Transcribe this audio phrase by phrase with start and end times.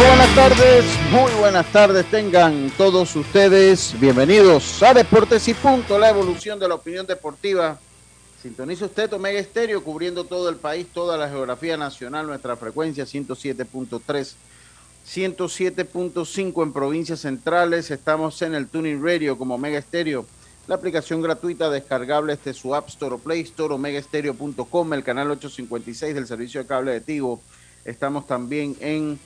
[0.00, 3.94] Buenas tardes, muy buenas tardes tengan todos ustedes.
[4.00, 7.78] Bienvenidos a Deportes y Punto, la evolución de la opinión deportiva.
[8.40, 14.34] Sintoniza usted Omega Estéreo cubriendo todo el país, toda la geografía nacional, nuestra frecuencia 107.3,
[15.06, 17.90] 107.5 en provincias centrales.
[17.90, 20.24] Estamos en el Tuning Radio como Omega Estéreo,
[20.66, 26.14] la aplicación gratuita descargable este su App Store o Play Store, omegaestereo.com, el canal 856
[26.14, 27.42] del servicio de cable de Tigo.
[27.84, 29.18] Estamos también en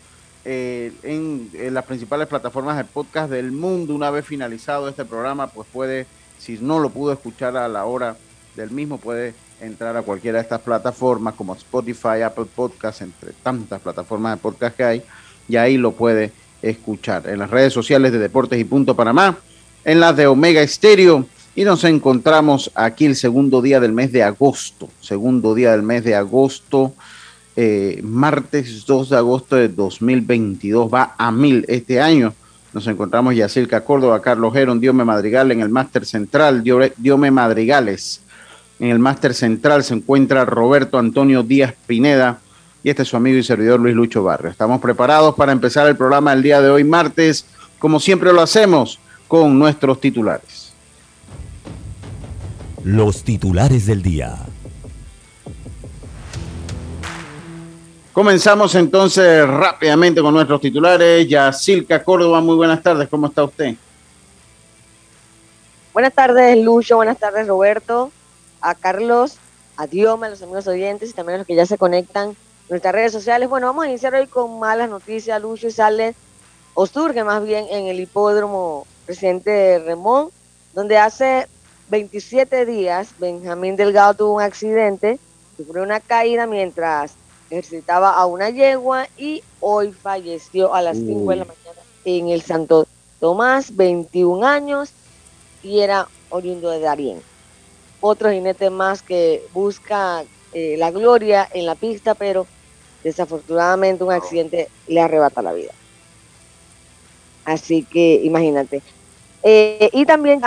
[0.44, 3.94] eh, en, las principales plataformas de podcast del mundo.
[3.94, 6.06] Una vez finalizado este programa, pues puede,
[6.38, 8.16] si no lo pudo escuchar a la hora
[8.54, 13.80] del mismo, puede entrar a cualquiera de estas plataformas como Spotify, Apple Podcast, entre tantas
[13.80, 15.02] plataformas de podcast que hay,
[15.48, 17.28] y ahí lo puede escuchar.
[17.28, 19.38] En las redes sociales de Deportes y Punto Panamá,
[19.84, 24.22] en las de Omega Estéreo, y nos encontramos aquí el segundo día del mes de
[24.22, 26.94] agosto, segundo día del mes de agosto
[27.56, 30.92] eh, martes 2 de agosto de 2022.
[30.92, 32.34] Va a mil este año.
[32.72, 36.64] Nos encontramos Yacirca Córdoba, Carlos Geron, Diome Madrigal en el Máster Central,
[36.96, 38.20] Diome Madrigales.
[38.80, 42.40] En el Máster Central se encuentra Roberto Antonio Díaz Pineda
[42.82, 44.50] y este es su amigo y servidor Luis Lucho Barrio.
[44.50, 47.46] Estamos preparados para empezar el programa del día de hoy, martes,
[47.78, 50.72] como siempre lo hacemos, con nuestros titulares.
[52.84, 54.36] Los titulares del día.
[58.14, 61.28] Comenzamos entonces rápidamente con nuestros titulares.
[61.28, 63.74] Yacilca Córdoba, muy buenas tardes, ¿cómo está usted?
[65.92, 68.12] Buenas tardes, Lucho, buenas tardes, Roberto,
[68.60, 69.38] a Carlos,
[69.76, 72.36] a Dioma, a los amigos oyentes y también a los que ya se conectan en
[72.70, 73.48] nuestras redes sociales.
[73.48, 76.14] Bueno, vamos a iniciar hoy con malas noticias, Lucho, y sale,
[76.74, 80.28] o surge más bien en el hipódromo presidente Remón,
[80.72, 81.48] donde hace
[81.90, 85.18] 27 días Benjamín Delgado tuvo un accidente,
[85.56, 87.16] sufrió una caída mientras
[87.50, 92.42] ejercitaba a una yegua y hoy falleció a las 5 de la mañana en el
[92.42, 92.86] Santo
[93.20, 94.90] Tomás, 21 años
[95.62, 97.22] y era oriundo de Darien.
[98.00, 102.46] Otro jinete más que busca eh, la gloria en la pista, pero
[103.02, 105.72] desafortunadamente un accidente le arrebata la vida.
[107.44, 108.82] Así que imagínate.
[109.42, 110.40] Eh, y también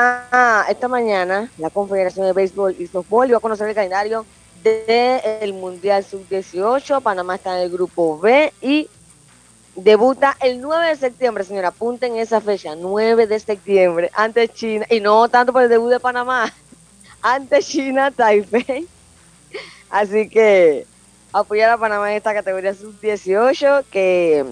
[0.69, 4.25] esta mañana la Confederación de Béisbol y Softball iba a conocer el calendario
[4.85, 7.01] del Mundial Sub-18.
[7.01, 8.89] Panamá está en el grupo B y
[9.75, 11.69] debuta el 9 de septiembre, señora.
[11.69, 14.85] Apunten esa fecha, 9 de septiembre, ante China.
[14.89, 16.53] Y no tanto por el debut de Panamá,
[17.21, 18.87] ante China, Taipei.
[19.89, 20.85] Así que
[21.31, 24.45] apoyar a Panamá en esta categoría Sub-18 que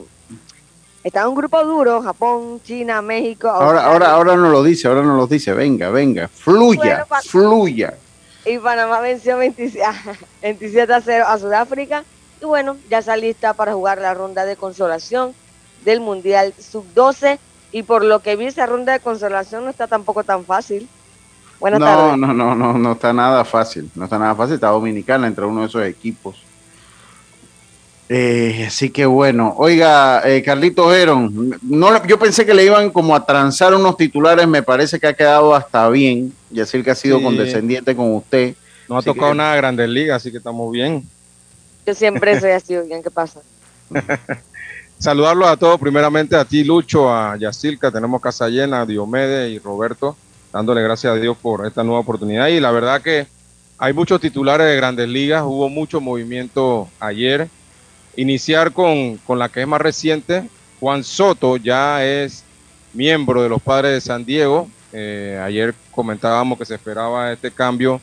[1.03, 3.49] está en un grupo duro, Japón, China, México.
[3.49, 5.53] Ahora, ahora, ahora no lo dice, ahora no lo dice.
[5.53, 7.95] Venga, venga, fluya, fluya
[8.45, 9.81] y Panamá venció 27,
[10.93, 12.03] a 0 a Sudáfrica.
[12.41, 15.33] Y bueno, ya está lista para jugar la ronda de consolación
[15.83, 17.39] del Mundial Sub-12.
[17.71, 20.87] Y por lo que vi, esa ronda de consolación no está tampoco tan fácil.
[21.59, 22.17] Buenas no, tardes.
[22.17, 23.89] No, no, no, no está nada fácil.
[23.95, 24.55] No está nada fácil.
[24.55, 26.43] Está Dominicana entre uno de esos equipos.
[28.07, 33.15] Eh, así que bueno, oiga, eh, Carlito Geron, no, yo pensé que le iban como
[33.15, 36.95] a transar unos titulares, me parece que ha quedado hasta bien, y así que ha
[36.95, 38.53] sido condescendiente con usted.
[38.87, 41.03] No ha tocado nada de Grandes Ligas, así que estamos bien.
[41.87, 43.41] Yo siempre soy así, bien, ¿qué pasa?
[44.99, 49.57] Saludarlos a todos, primeramente a ti, Lucho, a Yacilca, tenemos casa llena, a Diomedes y
[49.57, 50.15] Roberto,
[50.53, 52.47] dándole gracias a Dios por esta nueva oportunidad.
[52.49, 53.25] Y la verdad que
[53.79, 57.49] hay muchos titulares de Grandes Ligas, hubo mucho movimiento ayer
[58.15, 60.49] iniciar con, la que es más reciente.
[60.79, 62.43] Juan Soto ya es
[62.93, 64.69] miembro de los padres de San Diego.
[64.93, 67.99] Eh, ayer comentábamos que se esperaba este cambio,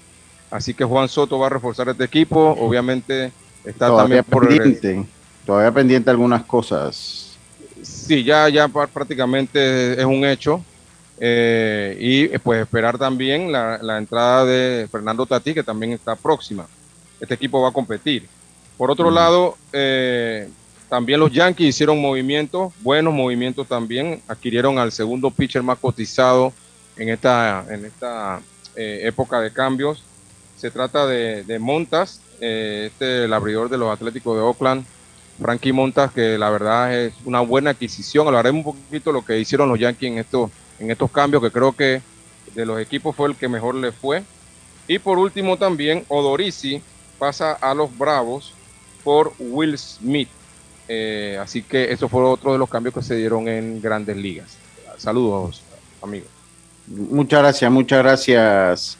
[0.50, 2.56] así que Juan Soto va a reforzar este equipo.
[2.58, 3.32] Obviamente
[3.64, 5.06] está todavía también por pendiente,
[5.46, 7.36] todavía pendiente algunas cosas.
[7.82, 10.62] Sí, ya, ya prácticamente es un hecho.
[11.24, 16.66] Eh, y pues esperar también la, la, entrada de Fernando Tati, que también está próxima.
[17.20, 18.26] Este equipo va a competir.
[18.82, 19.14] Por otro mm.
[19.14, 20.48] lado, eh,
[20.88, 24.20] también los Yankees hicieron movimientos, buenos movimientos también.
[24.26, 26.52] Adquirieron al segundo pitcher más cotizado
[26.96, 28.40] en esta, en esta
[28.74, 30.02] eh, época de cambios.
[30.56, 34.84] Se trata de, de Montas, este el abridor de los Atléticos de Oakland,
[35.40, 38.26] Frankie Montas, que la verdad es una buena adquisición.
[38.26, 40.50] Hablaremos un poquito de lo que hicieron los Yankees en estos
[40.80, 42.02] en estos cambios que creo que
[42.52, 44.24] de los equipos fue el que mejor le fue.
[44.88, 46.82] Y por último también Odorisi
[47.20, 48.54] pasa a los Bravos
[49.04, 50.28] por Will Smith.
[50.88, 54.56] Eh, así que eso fue otro de los cambios que se dieron en grandes ligas.
[54.98, 55.62] Saludos
[56.02, 56.28] amigos.
[56.86, 58.98] Muchas gracias, muchas gracias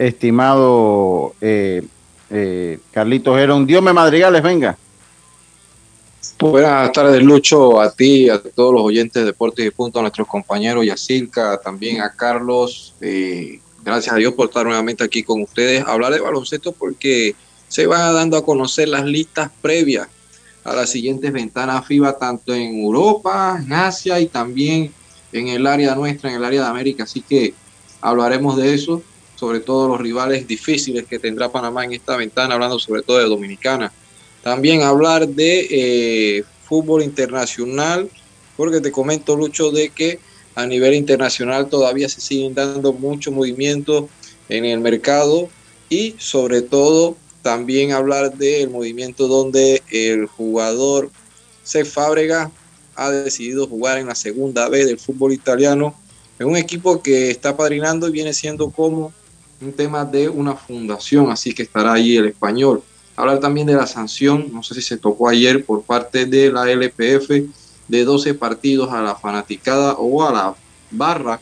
[0.00, 1.82] estimado eh,
[2.30, 3.66] eh, Carlitos Herón.
[3.66, 4.76] Dios me madrigales, venga.
[6.38, 10.26] Buenas tardes, Lucho, a ti, a todos los oyentes de Deportes y Punto, a nuestros
[10.26, 12.94] compañeros Yacirca, también a Carlos.
[13.02, 15.84] Eh, gracias a Dios por estar nuevamente aquí con ustedes.
[15.86, 17.34] Hablar de baloncesto porque
[17.70, 20.06] se van dando a conocer las listas previas
[20.64, 24.92] a las siguientes ventanas FIBA, tanto en Europa, en Asia y también
[25.32, 27.04] en el área nuestra, en el área de América.
[27.04, 27.54] Así que
[28.02, 29.02] hablaremos de eso,
[29.36, 33.24] sobre todo los rivales difíciles que tendrá Panamá en esta ventana, hablando sobre todo de
[33.24, 33.90] Dominicana
[34.42, 38.08] también hablar de eh, fútbol internacional,
[38.56, 40.18] porque te comento, Lucho, de que
[40.54, 44.06] a nivel internacional todavía se siguen dando muchos movimientos
[44.48, 45.48] en el mercado
[45.88, 51.10] y sobre todo también hablar del movimiento donde el jugador
[51.62, 51.84] C.
[51.84, 52.50] Fábrega
[52.96, 55.94] ha decidido jugar en la segunda vez del fútbol italiano
[56.38, 59.12] en un equipo que está padrinando y viene siendo como
[59.60, 62.82] un tema de una fundación, así que estará allí el español.
[63.14, 66.70] Hablar también de la sanción, no sé si se tocó ayer por parte de la
[66.70, 67.30] LPF,
[67.88, 70.54] de 12 partidos a la fanaticada o a la
[70.90, 71.40] barra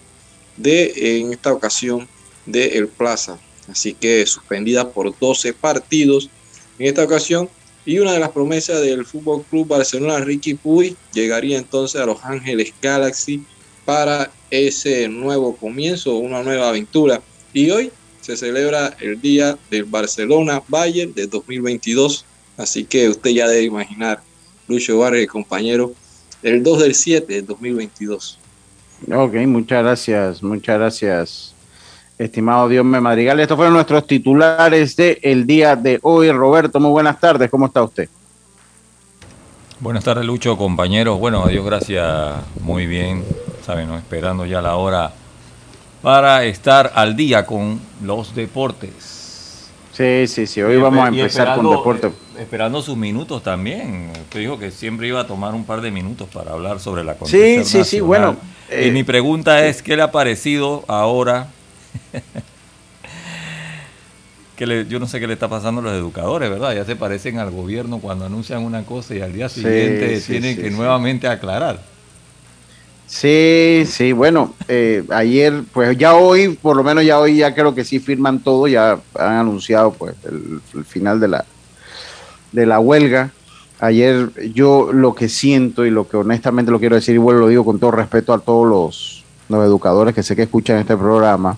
[0.57, 2.09] de, en esta ocasión,
[2.47, 3.39] de El Plaza.
[3.71, 6.31] Así que suspendida por 12 partidos
[6.79, 7.49] en esta ocasión.
[7.85, 12.23] Y una de las promesas del Fútbol Club Barcelona, Ricky Puy, llegaría entonces a Los
[12.23, 13.43] Ángeles Galaxy
[13.85, 17.23] para ese nuevo comienzo, una nueva aventura.
[17.55, 22.27] Y hoy se celebra el día del Barcelona Bayern de 2022.
[22.59, 24.21] Así que usted ya debe imaginar,
[24.67, 25.95] Lucho y compañero,
[26.43, 28.39] el 2 del 7 de 2022.
[29.11, 31.55] Ok, muchas gracias, muchas gracias,
[32.19, 33.39] estimado Dios me Madrigal.
[33.41, 36.31] Estos fueron nuestros titulares del el día de hoy.
[36.33, 38.09] Roberto, muy buenas tardes, ¿cómo está usted?
[39.81, 41.21] Buenas tardes, Lucho, compañeros.
[41.21, 43.25] Bueno, adiós, gracias, muy bien.
[43.65, 45.13] Saben, esperando ya la hora
[46.03, 49.71] para estar al día con los deportes.
[49.93, 50.63] Sí, sí, sí.
[50.63, 52.09] Hoy vamos a empezar con deporte.
[52.09, 54.11] Eh, esperando sus minutos también.
[54.13, 57.17] Usted dijo que siempre iba a tomar un par de minutos para hablar sobre la.
[57.25, 58.01] Sí, sí, sí.
[58.01, 58.37] Bueno.
[58.71, 61.49] y mi eh, pregunta es, ¿qué le ha parecido ahora?
[64.57, 66.75] que yo no sé qué le está pasando a los educadores, ¿verdad?
[66.75, 70.71] Ya se parecen al gobierno cuando anuncian una cosa y al día siguiente tienen que
[70.71, 71.81] nuevamente aclarar.
[73.09, 77.75] Sí, sí, bueno, eh, ayer, pues ya hoy, por lo menos ya hoy ya creo
[77.75, 81.45] que sí firman todo, ya han anunciado pues el, final de la,
[82.53, 83.31] de la huelga.
[83.81, 87.49] Ayer yo lo que siento y lo que honestamente lo quiero decir, y bueno, lo
[87.49, 91.57] digo con todo respeto a todos los, los educadores que sé que escuchan este programa,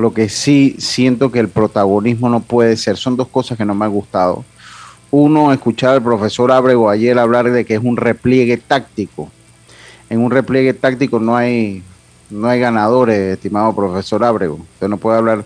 [0.00, 3.74] lo que sí siento que el protagonismo no puede ser, son dos cosas que no
[3.74, 4.44] me han gustado.
[5.10, 9.30] Uno, escuchar al profesor Abrego ayer hablar de que es un repliegue táctico
[10.10, 11.82] en un repliegue táctico no hay,
[12.28, 14.58] no hay ganadores, estimado profesor Abrego.
[14.74, 15.44] Usted no puede hablar,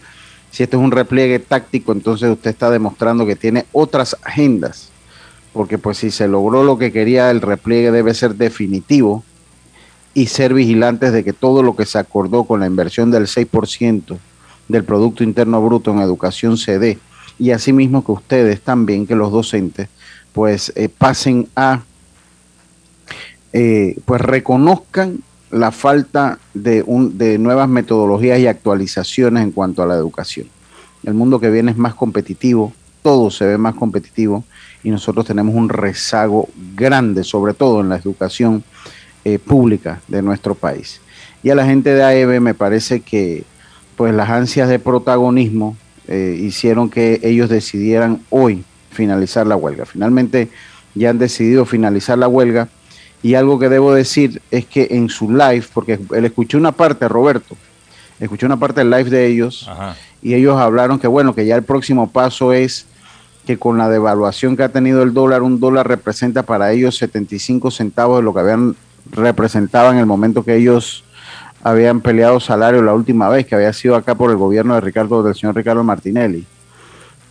[0.51, 4.89] si esto es un repliegue táctico, entonces usted está demostrando que tiene otras agendas,
[5.53, 9.23] porque pues si se logró lo que quería, el repliegue debe ser definitivo
[10.15, 14.17] y ser vigilantes de que todo lo que se acordó con la inversión del 6%
[14.69, 16.99] del Producto Interno Bruto en educación se dé.
[17.39, 19.89] Y asimismo que ustedes también, que los docentes,
[20.33, 21.83] pues eh, pasen a
[23.57, 25.21] eh, pues reconozcan
[25.53, 30.49] la falta de, un, de nuevas metodologías y actualizaciones en cuanto a la educación.
[31.05, 34.43] El mundo que viene es más competitivo, todo se ve más competitivo
[34.83, 38.65] y nosotros tenemos un rezago grande, sobre todo en la educación
[39.25, 41.01] eh, pública de nuestro país.
[41.45, 43.45] Y a la gente de AEB me parece que
[43.97, 45.77] pues las ansias de protagonismo
[46.09, 49.85] eh, hicieron que ellos decidieran hoy finalizar la huelga.
[49.87, 50.49] Finalmente
[50.95, 52.69] ya han decidido finalizar la huelga
[53.23, 57.09] y algo que debo decir es que en su live, porque él escuché una parte,
[57.09, 57.57] Roberto,
[58.21, 59.69] escuché una parte del live de ellos
[60.23, 62.87] y ellos hablaron que bueno, que ya el próximo paso es
[63.47, 67.71] que con la devaluación que ha tenido el dólar, un dólar representa para ellos 75
[67.71, 68.77] centavos de lo que habían
[69.11, 71.05] representado en el momento que ellos
[71.65, 75.23] habían peleado salario la última vez, que había sido acá por el gobierno de Ricardo,
[75.23, 76.47] del señor Ricardo Martinelli.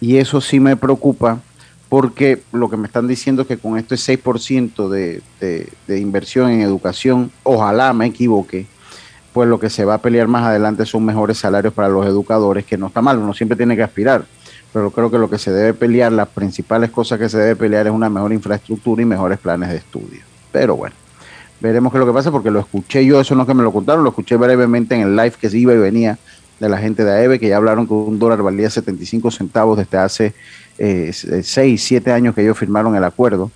[0.02, 1.40] Y eso sí me preocupa
[1.88, 6.62] porque lo que me están diciendo es que con este 6% de, de, inversión en
[6.62, 8.66] educación, ojalá me equivoque,
[9.32, 12.66] pues lo que se va a pelear más adelante son mejores salarios para los educadores,
[12.66, 14.26] que no está mal, uno siempre tiene que aspirar,
[14.74, 17.86] pero creo que lo que se debe pelear, las principales cosas que se debe pelear
[17.86, 20.22] es una mejor infraestructura y mejores planes de estudio.
[20.52, 20.96] Pero bueno,
[21.64, 23.64] veremos qué es lo que pasa, porque lo escuché yo, eso no es que me
[23.64, 26.20] lo contaron, lo escuché brevemente en el live que se iba y venía
[26.60, 29.98] de la gente de AEVE, que ya hablaron que un dólar valía 75 centavos desde
[29.98, 30.34] hace
[30.78, 33.50] eh, 6, 7 años que ellos firmaron el acuerdo,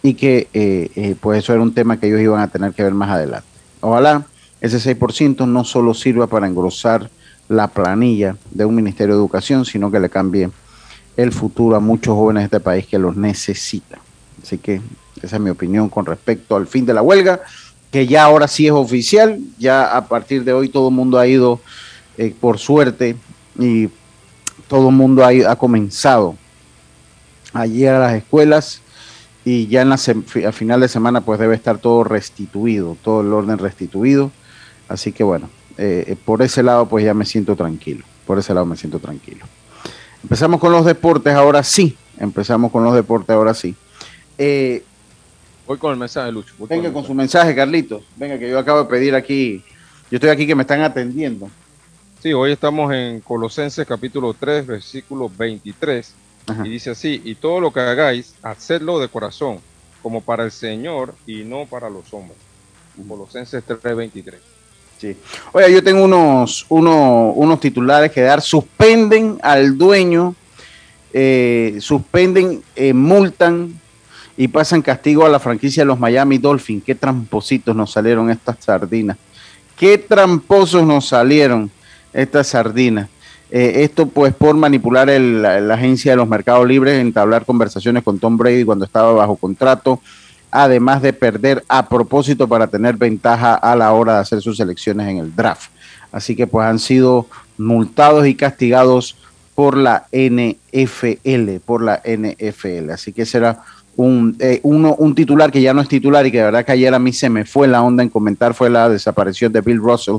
[0.00, 2.84] y que eh, eh, pues eso era un tema que ellos iban a tener que
[2.84, 3.48] ver más adelante.
[3.80, 4.24] Ojalá
[4.60, 7.10] ese 6% no solo sirva para engrosar
[7.48, 10.48] la planilla de un Ministerio de Educación, sino que le cambie
[11.16, 13.98] el futuro a muchos jóvenes de este país que los necesitan.
[14.40, 14.80] Así que
[15.22, 17.40] esa es mi opinión con respecto al fin de la huelga,
[17.90, 21.26] que ya ahora sí es oficial, ya a partir de hoy todo el mundo ha
[21.26, 21.60] ido,
[22.16, 23.16] eh, por suerte,
[23.58, 23.88] y
[24.68, 26.36] todo el mundo ha, comenzado
[27.52, 28.80] ayer a las escuelas
[29.44, 33.32] y ya en la a final de semana pues debe estar todo restituido, todo el
[33.32, 34.30] orden restituido.
[34.88, 38.54] Así que bueno, eh, eh, por ese lado pues ya me siento tranquilo, por ese
[38.54, 39.44] lado me siento tranquilo.
[40.22, 43.74] Empezamos con los deportes ahora sí, empezamos con los deportes ahora sí.
[44.38, 44.84] Eh,
[45.70, 46.52] Voy con el mensaje, Lucho.
[46.68, 48.02] venga con, su mensaje, Carlitos.
[48.16, 49.62] Venga, que yo acabo de pedir aquí,
[50.10, 51.48] yo estoy aquí que me están atendiendo.
[52.20, 56.12] Sí, hoy estamos en Colosenses capítulo 3, versículo 23.
[56.64, 59.60] Y dice así, y todo lo que hagáis, hacedlo de corazón,
[60.02, 62.36] como para el Señor y no para los hombres.
[63.06, 64.40] Colosenses 3, 23.
[64.98, 65.16] Sí.
[65.52, 68.40] Oye, yo tengo unos, unos, unos titulares que dar.
[68.40, 70.34] Suspenden al dueño,
[71.12, 73.80] eh, suspenden, eh, multan
[74.36, 76.84] y pasan castigo a la franquicia de los Miami Dolphins.
[76.84, 79.16] Qué trampositos nos salieron estas sardinas.
[79.76, 81.70] Qué tramposos nos salieron
[82.12, 83.08] estas sardinas.
[83.50, 88.36] Eh, esto pues por manipular la, agencia de los mercados libres, entablar conversaciones con Tom
[88.36, 90.00] Brady cuando estaba bajo contrato,
[90.52, 95.08] además de perder a propósito para tener ventaja a la hora de hacer sus elecciones
[95.08, 95.70] en el draft.
[96.12, 97.26] Así que pues han sido
[97.58, 99.16] multados y castigados
[99.54, 102.90] por la NFL, por la NFL.
[102.90, 103.62] Así que será
[103.96, 106.72] un, eh, uno, un titular que ya no es titular y que de verdad que
[106.72, 109.78] ayer a mí se me fue la onda en comentar fue la desaparición de Bill
[109.78, 110.16] Russell.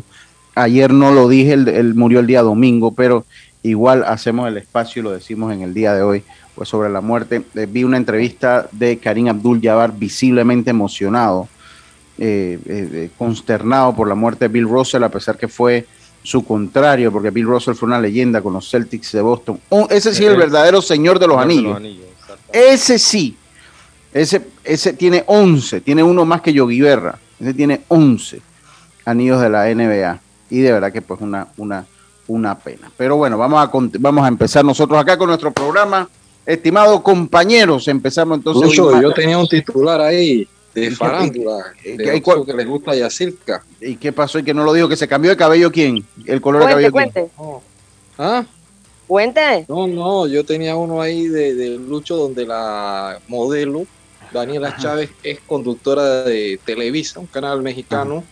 [0.56, 3.26] Ayer no lo dije, él murió el día domingo, pero
[3.64, 6.24] igual hacemos el espacio y lo decimos en el día de hoy
[6.56, 7.44] pues sobre la muerte.
[7.56, 11.48] Eh, vi una entrevista de Karim Abdul Jabbar visiblemente emocionado,
[12.18, 15.86] eh, eh, consternado por la muerte de Bill Russell, a pesar que fue
[16.24, 19.60] su contrario, porque Bill Russell fue una leyenda con los Celtics de Boston.
[19.90, 21.82] ese sí es el verdadero señor de los anillos.
[22.52, 23.36] ese sí.
[24.14, 27.18] Ese, ese tiene 11, tiene uno más que Yogi Berra.
[27.40, 28.42] Ese tiene 11
[29.06, 30.20] anillos de la NBA.
[30.50, 31.86] Y de verdad que pues una, una,
[32.28, 32.92] una pena.
[32.98, 36.10] Pero bueno, vamos a, vamos a empezar nosotros acá con nuestro programa.
[36.46, 38.76] Estimados compañeros, empezamos entonces.
[38.76, 43.64] yo tenía un titular ahí de farándula, de que le gusta a Yacirca.
[43.80, 44.40] ¿Y qué pasó?
[44.40, 44.88] ¿Y que no lo dijo?
[44.88, 46.06] ¿Que se cambió de cabello quién?
[46.26, 47.30] ¿El color de cabello cuente.
[48.18, 48.46] ¿Ah?
[49.08, 49.66] Cuente.
[49.68, 53.86] No, no, yo tenía uno ahí de, Lucho donde la modelo
[54.34, 58.24] Daniela Chávez es conductora de Televisa, un canal mexicano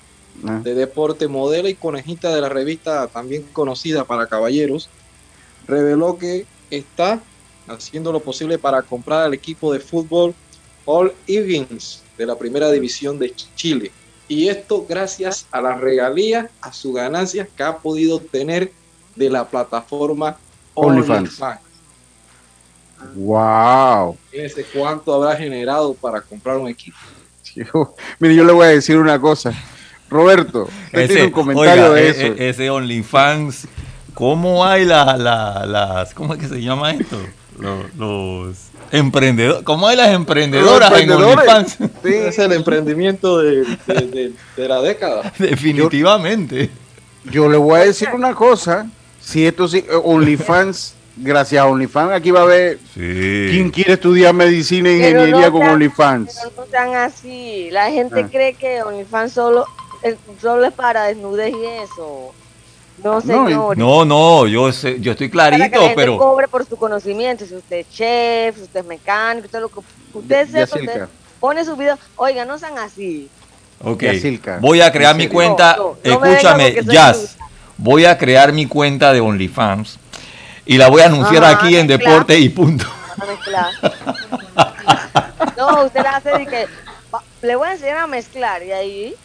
[0.41, 4.89] de deporte, modelo y conejita de la revista también conocida para caballeros.
[5.67, 7.21] Reveló que está
[7.67, 10.33] haciendo lo posible para comprar al equipo de fútbol
[10.85, 13.91] All Evans de la primera división de Chile.
[14.27, 18.71] Y esto gracias a las regalías, a sus ganancias que ha podido obtener
[19.15, 20.37] de la plataforma
[20.73, 21.41] OnlyFans.
[23.15, 24.17] Wow.
[24.29, 26.97] Fíjense cuánto habrá generado para comprar un equipo.
[28.19, 29.53] mire, yo le voy a decir una cosa.
[30.09, 32.21] Roberto, ese, un comentario de e, eso.
[32.21, 33.67] E, ese OnlyFans,
[34.13, 37.17] ¿cómo hay las, ¿cómo es que se llama esto?
[37.97, 38.57] los,
[38.91, 39.63] emprendedores.
[39.63, 41.77] ¿Cómo hay las emprendedoras en OnlyFans?
[42.03, 45.31] Es el emprendimiento de, la década.
[45.39, 46.69] Definitivamente.
[47.25, 48.89] Yo, le voy a decir una cosa.
[49.21, 54.89] Si esto sí, OnlyFans, gracias a OnlyFans, aquí va a haber quien quiere estudiar medicina
[54.89, 56.39] e ingeniería con OnlyFans.
[56.55, 57.69] no sean así.
[57.71, 58.27] La gente ah.
[58.29, 59.65] cree que OnlyFans solo,
[60.41, 62.33] solo es para desnudez y eso.
[63.03, 63.77] No, señor.
[63.77, 66.17] No, no, yo, sé, yo estoy clarito, Para que pero.
[66.17, 67.45] cobre por su conocimiento.
[67.45, 69.79] Si usted es chef, si usted es mecánico, usted lo que.
[70.13, 71.07] Usted, usted
[71.39, 71.97] pone su video.
[72.17, 73.29] Oiga, no sean así.
[73.81, 74.03] Ok.
[74.59, 75.77] Voy a crear mi cuenta.
[76.03, 77.37] Escúchame, Jazz.
[77.77, 79.97] voy a crear mi cuenta de OnlyFans
[80.69, 82.09] y la voy a anunciar Ajá, aquí en mezcla.
[82.11, 82.85] Deporte y Punto.
[85.57, 86.65] No, usted la hace de que
[87.41, 89.15] le voy a enseñar a mezclar y ahí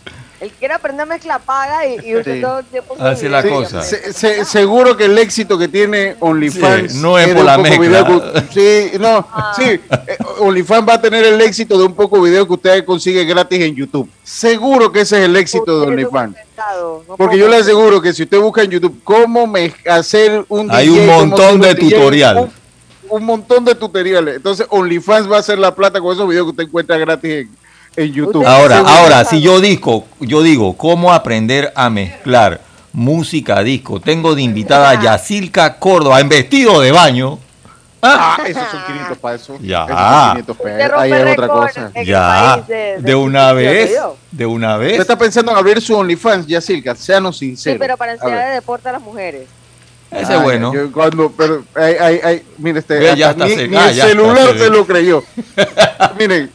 [0.41, 2.41] el que quiera aprender a mezclar paga y, y usted Sí.
[2.43, 3.83] todo el tiempo Así la cosa.
[3.83, 8.45] Se- se- seguro que el éxito que tiene OnlyFans Sí, no es por la mezcla.
[8.53, 9.53] sí, no, Ah.
[9.57, 9.81] sí, eh,
[10.41, 13.75] OnlyFans va a tener el éxito de un poco video que usted consigue gratis en
[13.77, 14.11] YouTube.
[14.23, 16.37] Seguro que ese es el éxito de OnlyFans.
[17.09, 20.71] No Porque yo le aseguro que si usted busca en YouTube cómo me- hacer un
[20.71, 22.39] Hay DJ, un montón de DJ, tutorial.
[22.39, 22.51] Un,
[23.11, 24.37] un montón de tutoriales.
[24.37, 27.51] Entonces OnlyFans va a hacer la plata con esos videos que usted encuentra gratis en,
[27.97, 28.45] en YouTube.
[28.47, 32.61] Ahora, ahora, si yo digo, yo digo, ¿cómo aprender a mezclar
[32.93, 34.01] música disco?
[34.01, 37.39] Tengo de invitada a Yacilca Córdoba en vestido de baño.
[38.07, 39.59] Ah, esos son 500 para eso.
[39.61, 39.85] Ya.
[39.85, 40.99] Esos son 500 Usted pesos.
[40.99, 41.91] Ahí es otra cosa.
[42.05, 43.91] Ya, de- de de una vez,
[44.31, 45.01] de una Usted vez.
[45.01, 47.79] está pensando en abrir su OnlyFans, Yacilca, seanos Sí, sinceros.
[47.81, 49.43] pero para enseñar de deporte a las mujeres.
[50.11, 50.73] Ese es bueno.
[50.73, 53.77] yo cuando, pero, ay, ay, ay, mire, este, Ve, ya hasta está ni, se- ni
[53.77, 55.25] ah, el ya está celular se lo creyó.
[56.19, 56.51] Miren,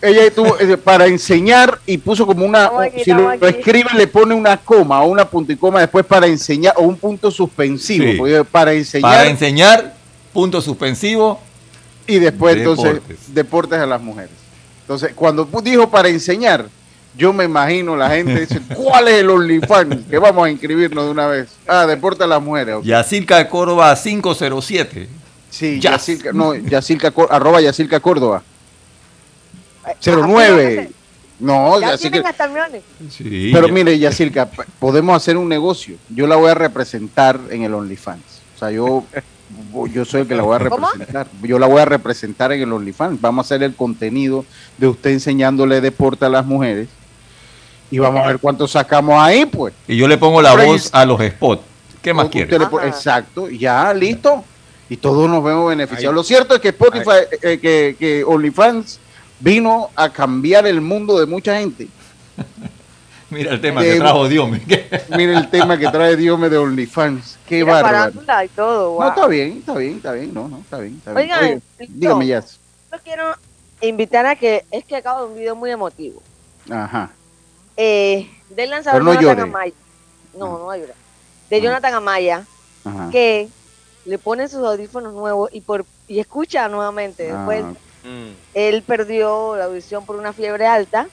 [0.00, 4.06] ella tuvo eh, para enseñar y puso como una, aquí, si lo, lo escribe le
[4.06, 8.04] pone una coma o una punto y coma después para enseñar o un punto suspensivo,
[8.12, 8.14] Sí.
[8.18, 9.94] porque para enseñar Para enseñar,
[10.32, 11.40] punto suspensivo.
[12.06, 13.34] y después entonces Deportes.
[13.34, 14.30] deportes a las mujeres.
[14.80, 16.66] Entonces, cuando dijo para enseñar,
[17.16, 20.06] yo me imagino la gente dice, ¿cuál es el OnlyFans?
[20.10, 21.48] Que vamos a inscribirnos de una vez.
[21.68, 22.74] Ah, deporte a las mujeres.
[22.76, 22.84] ok.
[22.84, 25.08] Yacilca Córdoba 507.
[25.50, 25.92] Sí, Yas.
[26.06, 28.42] Yacilca, no, Yacilca, Có- arroba Yacilca Córdoba.
[29.84, 30.78] Ay, 09.
[30.80, 30.94] así
[31.38, 32.48] No, Ya tienen hasta.
[33.10, 33.50] Sí.
[33.52, 35.96] Pero mire, Yacilca, p- podemos hacer un negocio.
[36.08, 38.22] Yo la voy a representar en el OnlyFans.
[38.56, 39.04] O sea, yo,
[39.92, 40.88] yo soy el que la voy a ¿Cómo?
[40.90, 41.26] representar.
[41.42, 43.20] Yo la voy a representar en el OnlyFans.
[43.20, 44.44] Vamos a hacer el contenido
[44.78, 46.88] de usted enseñándole deporte a las mujeres.
[47.90, 49.74] Y vamos a ver cuánto sacamos ahí, pues.
[49.86, 51.62] Y yo le pongo la voz a los spots.
[52.00, 52.58] ¿Qué más quiere?
[52.58, 52.64] le.
[52.86, 54.44] Exacto, ya, listo.
[54.88, 56.14] Y todos nos vemos beneficiados.
[56.14, 58.98] Lo cierto es que Spotify, eh, que, que OnlyFans
[59.40, 61.88] vino a cambiar el mundo de mucha gente.
[63.32, 64.50] Mira el tema que trajo Dios.
[64.50, 64.60] mío.
[65.16, 67.38] Miren el tema que trae Diome de OnlyFans.
[67.48, 67.96] Qué Mira, bárbaro.
[67.96, 69.00] farándula y todo.
[69.00, 70.34] No, está bien, está bien, está bien.
[70.34, 70.96] No, no, está bien.
[70.98, 71.32] Está bien.
[71.32, 72.58] Oigan, dígame, Jazz.
[72.92, 73.34] Yo quiero
[73.80, 76.22] invitar a que es que acabo de un video muy emotivo.
[76.70, 77.10] Ajá.
[77.76, 79.50] Eh, del lanzador Pero no Jonathan llore.
[79.50, 79.72] Amaya.
[80.34, 80.96] No, no va a llorar.
[81.50, 82.44] De Jonathan Amaya,
[82.84, 83.08] Ajá.
[83.10, 83.48] que
[84.04, 87.32] le pone sus audífonos nuevos y por y escucha nuevamente.
[87.32, 87.64] Después
[88.04, 91.06] Ah, él perdió la audición por una fiebre alta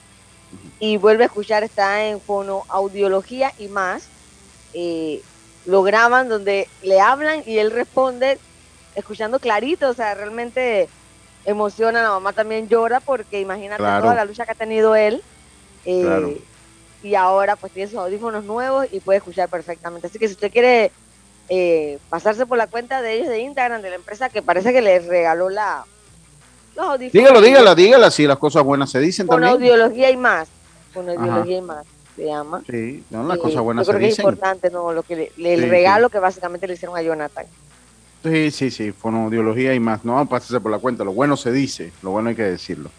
[0.78, 4.08] y vuelve a escuchar, está en fonoaudiología y más.
[4.72, 5.22] Eh,
[5.64, 8.40] lo graban donde le hablan y él responde
[8.94, 10.88] escuchando clarito, o sea, realmente
[11.44, 14.02] emociona, la mamá también llora porque imagínate Claro.
[14.02, 15.22] toda la lucha que ha tenido él.
[15.84, 16.34] eh, Claro.
[17.02, 20.06] Y ahora pues tiene sus audífonos nuevos y puede escuchar perfectamente.
[20.06, 20.92] Así que si usted quiere
[21.48, 24.82] eh, pasarse por la cuenta de ellos de Instagram, de la empresa que parece que
[24.82, 25.86] les regaló la,
[26.76, 27.12] audífonos.
[27.12, 29.54] Dígalo, dígala, dígala, si las cosas buenas se dicen Con también.
[29.72, 30.48] audiología y más.
[30.94, 31.84] Con audiología y más,
[32.16, 32.62] se llama.
[32.68, 34.24] Sí, no, las Eh, cosas buenas yo se creo que es dicen.
[34.24, 34.92] importante, ¿no?
[34.92, 37.46] Lo que le- le- el Sí, regalo que básicamente le hicieron a Jonathan.
[38.22, 40.04] Sí, sí, sí, fonoaudiología y más.
[40.04, 41.04] No pasarse por la cuenta.
[41.04, 42.90] Lo bueno se dice, lo bueno hay que decirlo.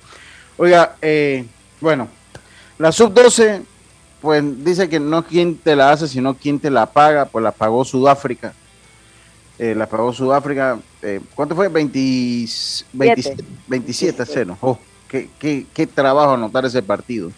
[0.57, 1.45] Oiga, eh,
[1.79, 2.07] bueno,
[2.79, 3.61] la sub-12,
[4.21, 7.25] pues dice que no quien te la hace, sino quien te la paga.
[7.25, 8.53] Pues la pagó Sudáfrica.
[9.61, 10.79] Eh, la pagó Sudáfrica.
[11.03, 11.67] eh, ¿Cuánto fue?
[11.67, 11.99] 20
[12.93, 14.57] 27, 27 a 0.
[14.59, 17.31] Oh, qué, qué, qué trabajo anotar ese partido.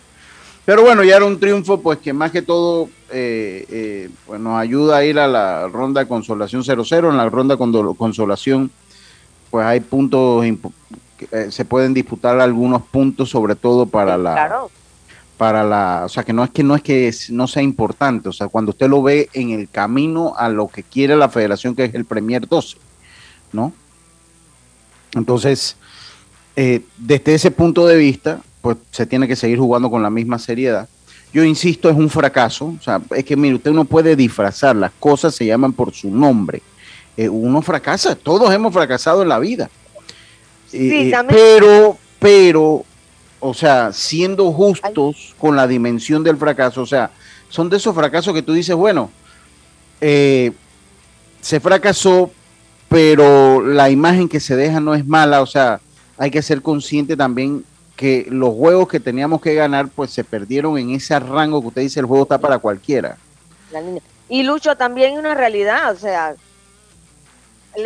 [0.63, 4.57] Pero bueno, ya era un triunfo, pues que más que todo eh, eh, pues nos
[4.57, 7.09] ayuda a ir a la ronda de consolación 0-0.
[7.09, 8.71] En la ronda de consolación,
[9.51, 10.45] pues hay puntos,
[11.17, 14.71] que, eh, se pueden disputar algunos puntos, sobre todo para la, Claro.
[15.37, 18.29] Para la, o sea, que no es que no es que es- no sea importante,
[18.29, 21.75] o sea, cuando usted lo ve en el camino a lo que quiere la federación,
[21.75, 22.77] que es el Premier 12,
[23.51, 23.73] ¿no?
[25.15, 25.75] Entonces,
[26.55, 30.39] eh, desde ese punto de vista, pues se tiene que seguir jugando con la misma
[30.39, 30.87] seriedad.
[31.33, 34.91] Yo insisto, es un fracaso, o sea, es que mire, usted no puede disfrazar, las
[34.99, 36.61] cosas se llaman por su nombre.
[37.17, 39.69] Eh, uno fracasa, todos hemos fracasado en la vida.
[40.69, 42.85] Sí, Eh, también- pero, pero,
[43.45, 47.11] o sea, siendo justos con la dimensión del fracaso, o sea,
[47.49, 49.11] son de esos fracasos que tú dices, bueno,
[49.99, 50.53] eh,
[51.41, 52.31] se fracasó,
[52.87, 55.81] pero la imagen que se deja no es mala, o sea,
[56.17, 57.65] hay que ser consciente también
[57.97, 61.81] que los juegos que teníamos que ganar, pues se perdieron en ese rango que usted
[61.81, 63.17] dice, el juego está para cualquiera.
[64.29, 66.35] Y Lucho también una realidad, o sea,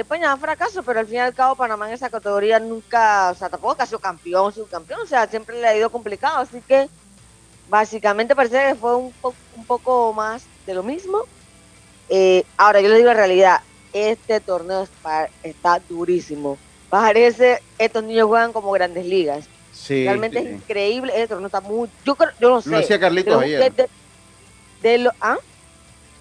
[0.05, 3.35] pueden llamar fracaso, pero al fin y al cabo Panamá en esa categoría nunca, o
[3.35, 6.89] sea, tampoco ha sido campeón, subcampeón, o sea, siempre le ha ido complicado, así que
[7.69, 11.19] básicamente parece que fue un, po- un poco más de lo mismo.
[12.09, 13.61] Eh, ahora, yo les digo la realidad,
[13.93, 14.87] este torneo
[15.43, 16.57] está, durísimo.
[16.89, 19.45] Parece, estos niños juegan como grandes ligas.
[19.73, 21.89] Sí, Realmente es increíble, este torneo está muy...
[22.05, 22.69] Yo, yo no sé.
[22.69, 23.73] Lo decía Carlitos ayer.
[24.81, 25.37] De, lo, ¿ah?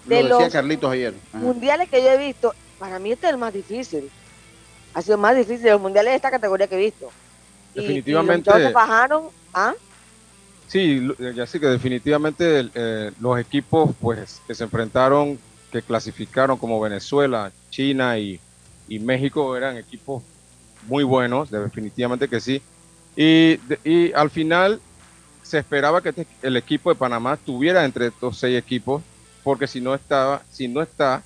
[0.05, 1.13] de lo decía Carlitos ayer.
[1.33, 4.09] mundiales que yo he visto, para mí este es el más difícil.
[4.93, 7.11] Ha sido más difícil de los mundiales de esta categoría que he visto.
[7.73, 8.49] Definitivamente.
[8.49, 9.73] Y, bajaron, ¿ah?
[10.67, 15.39] Sí, ya sí que definitivamente eh, los equipos pues que se enfrentaron,
[15.71, 18.39] que clasificaron como Venezuela, China y,
[18.89, 20.23] México eran equipos
[20.87, 22.61] muy buenos, definitivamente que sí.
[23.17, 24.79] Y, y al final
[25.47, 29.01] se esperaba que este, el equipo de Panamá estuviera entre estos seis equipos,
[29.43, 31.23] porque si no estaba, si no está,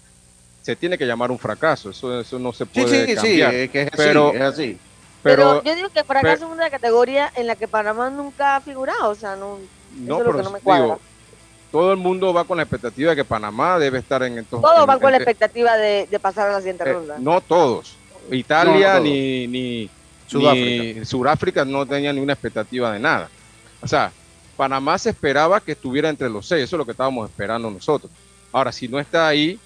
[0.61, 1.89] se tiene que llamar un fracaso.
[1.89, 3.51] Eso, eso no se puede sí, sí, cambiar.
[3.51, 4.77] Sí, que es pero, es así.
[5.23, 9.11] Pero, yo digo que fracaso es una categoría en la que Panamá nunca ha figurado,
[9.11, 9.59] o sea, no,
[9.95, 10.99] no pero no me Digo,
[11.71, 14.61] todo el mundo va con la expectativa de que Panamá debe estar en estos.
[14.61, 17.17] Todos van con la expectativa de, pasar a la siguiente eh, ronda.
[17.19, 17.95] No todos.
[18.31, 19.89] Italia ni, ni,
[20.27, 21.05] Sudáfrica.
[21.05, 23.29] Sudáfrica no tenía ninguna expectativa de nada.
[23.81, 24.11] O sea,
[24.57, 28.11] Panamá se esperaba que estuviera entre los seis, eso es lo que estábamos esperando nosotros.
[28.51, 29.59] Ahora, si no está ahí,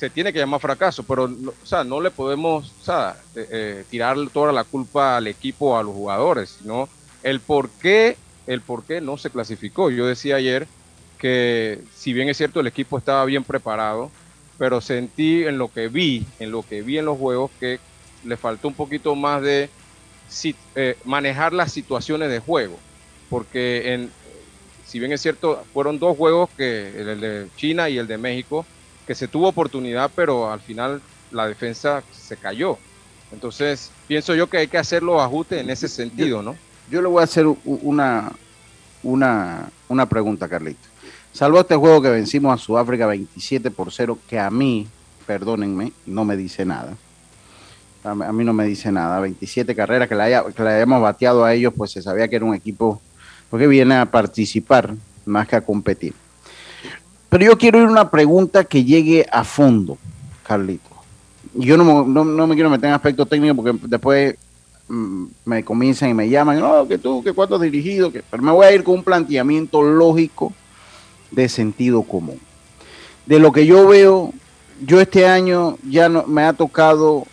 [0.00, 4.50] se tiene que llamar fracaso, pero o sea, no le podemos eh, eh, tirar toda
[4.50, 6.88] la culpa al equipo a los jugadores, sino
[7.22, 9.90] el por qué, el por qué no se clasificó.
[9.90, 10.66] Yo decía ayer
[11.18, 14.10] que si bien es cierto el equipo estaba bien preparado,
[14.56, 17.78] pero sentí en lo que vi, en lo que vi en los juegos que
[18.24, 19.68] le faltó un poquito más de
[20.76, 22.78] eh, manejar las situaciones de juego,
[23.28, 24.10] porque en,
[24.86, 28.64] si bien es cierto, fueron dos juegos que el de China y el de México,
[29.06, 32.78] que se tuvo oportunidad, pero al final la defensa se cayó.
[33.32, 36.56] Entonces, pienso yo que hay que hacer los ajustes en ese sentido, ¿no?
[36.90, 38.32] Yo le voy a hacer una,
[39.02, 40.88] una, una pregunta, Carlito.
[41.32, 44.88] Salvo este juego que vencimos a Sudáfrica 27 por 0, que a mí,
[45.26, 46.96] perdónenme, no me dice nada.
[48.02, 49.20] A mí no me dice nada.
[49.20, 52.44] 27 carreras que la, que la hayamos bateado a ellos, pues se sabía que era
[52.44, 53.00] un equipo
[53.50, 54.94] porque viene a participar
[55.26, 56.14] más que a competir.
[57.30, 59.96] Pero yo quiero ir a una pregunta que llegue a fondo,
[60.42, 60.90] Carlito.
[61.54, 64.36] Yo no, no, me quiero meter en aspecto técnico porque después
[64.88, 68.50] mm, me comienzan y me llaman, no, que tú, que cuánto has dirigido, pero me
[68.50, 70.52] voy a ir con un planteamiento lógico
[71.30, 72.40] de sentido común.
[73.26, 74.32] De lo que yo veo,
[74.84, 77.24] yo este año ya no, me ha tocado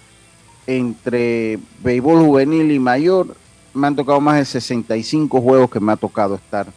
[0.67, 3.36] entre béisbol juvenil y mayor,
[3.73, 6.67] me han tocado más de 65 juegos que me ha tocado estar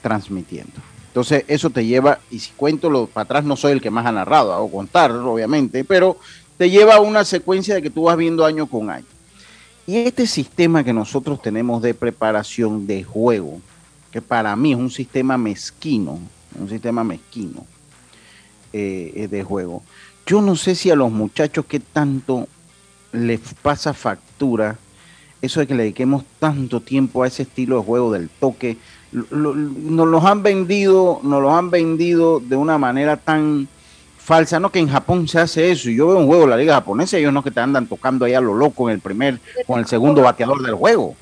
[0.00, 0.80] transmitiendo.
[1.16, 4.04] Entonces, eso te lleva, y si cuento lo para atrás, no soy el que más
[4.04, 6.18] ha narrado, hago contar, obviamente, pero
[6.58, 9.06] te lleva a una secuencia de que tú vas viendo año con año.
[9.86, 13.62] Y este sistema que nosotros tenemos de preparación de juego,
[14.12, 16.18] que para mí es un sistema mezquino,
[16.60, 17.64] un sistema mezquino
[18.74, 19.82] eh, de juego.
[20.26, 22.46] Yo no sé si a los muchachos que tanto
[23.12, 24.76] les pasa factura
[25.40, 28.76] eso de que le dediquemos tanto tiempo a ese estilo de juego del toque,
[29.12, 33.68] nos los han vendido, nos los han vendido de una manera tan
[34.18, 35.88] falsa, no que en Japón se hace eso.
[35.88, 38.24] Y yo veo un juego de la liga japonesa, ellos no que te andan tocando
[38.24, 41.14] ahí a lo loco en el primer, con el segundo bateador del juego.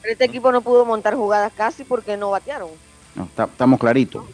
[0.00, 2.68] Pero este equipo no pudo montar jugadas casi porque no batearon.
[3.14, 4.24] No, estamos claritos.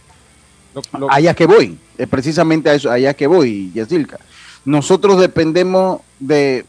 [1.09, 4.19] Allá que voy, es precisamente a eso, allá que voy, Yasilka.
[4.65, 6.65] Nosotros dependemos de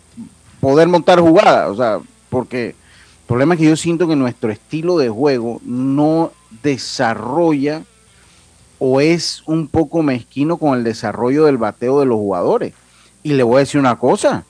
[0.60, 2.76] poder montar jugadas, o sea, porque
[3.32, 7.82] problema es que yo siento que nuestro estilo de juego no desarrolla
[8.78, 12.74] o es un poco mezquino con el desarrollo del bateo de los jugadores.
[13.24, 14.44] Y le voy a decir una cosa,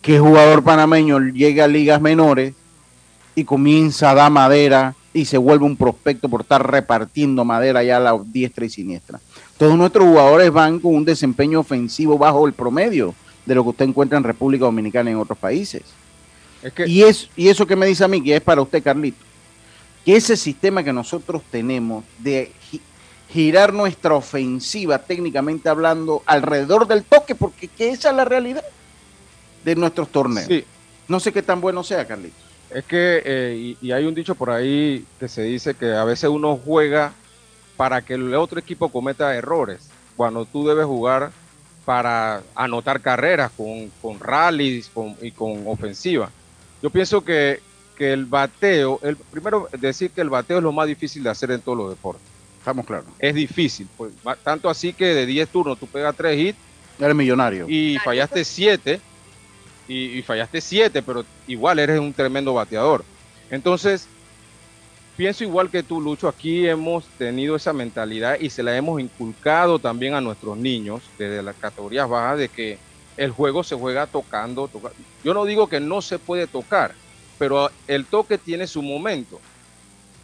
[0.00, 2.54] que jugador panameño llega a ligas menores
[3.34, 7.96] y comienza a dar madera y se vuelve un prospecto por estar repartiendo madera ya
[7.96, 9.18] a la diestra y siniestra.
[9.58, 13.12] Todos nuestros jugadores van con un desempeño ofensivo bajo el promedio
[13.44, 15.82] de lo que usted encuentra en República Dominicana y en otros países
[16.86, 19.24] y, es, y eso que me dice a mí, que es para usted, Carlito,
[20.04, 22.52] que ese sistema que nosotros tenemos de
[23.30, 28.64] girar nuestra ofensiva, técnicamente hablando, alrededor del toque, porque que esa es la realidad
[29.64, 30.48] de nuestros torneos.
[31.08, 32.36] No sé qué tan bueno sea, Carlito.
[32.70, 36.30] Es que, eh, y, hay un dicho por ahí que se dice que a veces
[36.30, 37.12] uno juega
[37.76, 41.30] para que el otro equipo cometa errores, cuando tú debes jugar
[41.84, 46.30] para anotar carreras con, con rallies y con ofensiva.
[46.84, 47.60] Yo pienso que,
[47.98, 51.62] el bateo, el, primero decir que el bateo es lo más difícil de hacer en
[51.62, 52.22] todos los deportes.
[52.58, 53.06] Estamos claros.
[53.18, 56.58] Es difícil, pues, tanto así que de 10 turnos tú pegas 3 hits.
[56.98, 57.64] Eres millonario.
[57.70, 59.00] Y fallaste 7,
[59.88, 63.02] y, fallaste 7, pero igual eres un tremendo bateador.
[63.50, 64.06] Entonces,
[65.16, 69.78] pienso igual que tú, Lucho, aquí hemos tenido esa mentalidad y se la hemos inculcado
[69.78, 72.78] también a nuestros niños desde las categorías bajas de que
[73.16, 74.68] el juego se juega tocando,
[75.22, 76.92] Yo no digo que no se puede tocar,
[77.38, 79.40] pero el toque tiene su momento.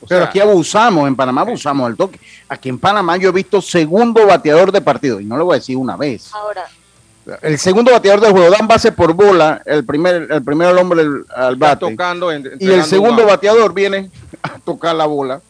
[0.08, 2.20] pero aquí abusamos, en Panamá abusamos del toque.
[2.48, 5.58] Aquí en Panamá yo he visto segundo bateador de partido, y no lo voy a
[5.58, 6.32] decir una vez.
[6.32, 6.66] Ahora.
[7.42, 11.04] El segundo bateador del juego dan base por bola, el primer, el primer hombre
[11.36, 11.90] al bate.
[11.90, 14.10] Tocando, y el segundo bateador viene
[14.42, 15.40] a tocar la bola.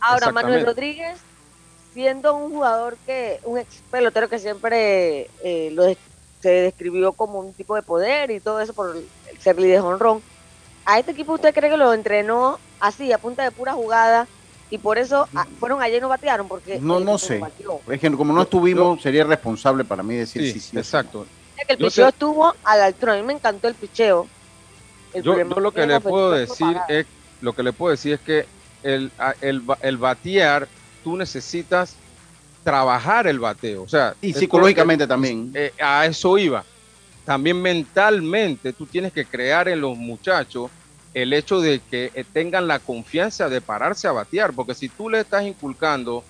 [0.00, 1.18] Ahora, Manuel Rodríguez,
[1.94, 5.84] siendo un jugador que, un ex pelotero que siempre eh, lo,
[6.42, 8.96] se describió como un tipo de poder y todo eso por
[9.38, 10.20] ser líder honrón.
[10.84, 14.26] ¿A este equipo usted cree que lo entrenó así, a punta de pura jugada?
[14.68, 16.80] Y por eso ah, fueron ayer y no batearon, porque...
[16.80, 17.40] No, no sé.
[17.88, 21.26] Es que como no estuvimos, sería responsable para mí decir sí, sí, Exacto.
[21.68, 23.12] el picheo estuvo a la altura.
[23.12, 24.26] A mí me encantó el picheo.
[25.22, 27.06] yo, lo que le puedo decir es,
[27.40, 28.46] lo que le puedo decir es que
[28.82, 30.66] el, el, el batear,
[31.04, 31.94] tú necesitas
[32.62, 33.82] trabajar el bateo.
[33.82, 35.50] O sea, y psicológicamente también.
[35.54, 36.64] Eh, a eso iba.
[37.24, 40.70] También mentalmente tú tienes que crear en los muchachos
[41.14, 45.10] el hecho de que eh, tengan la confianza de pararse a batear, porque si tú
[45.10, 46.24] le estás inculcando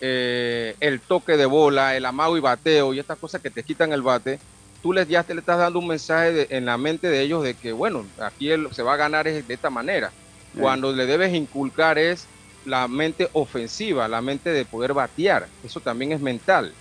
[0.00, 3.92] eh, el toque de bola, el amago y bateo y estas cosas que te quitan
[3.92, 4.38] el bate,
[4.82, 7.54] tú les, ya te le estás dando un mensaje en la mente de ellos de
[7.54, 10.12] que, bueno, aquí se va a ganar de esta manera.
[10.58, 12.26] Cuando le debes inculcar es
[12.64, 15.46] la mente ofensiva, la mente de poder batear.
[15.64, 16.72] Eso también es mental.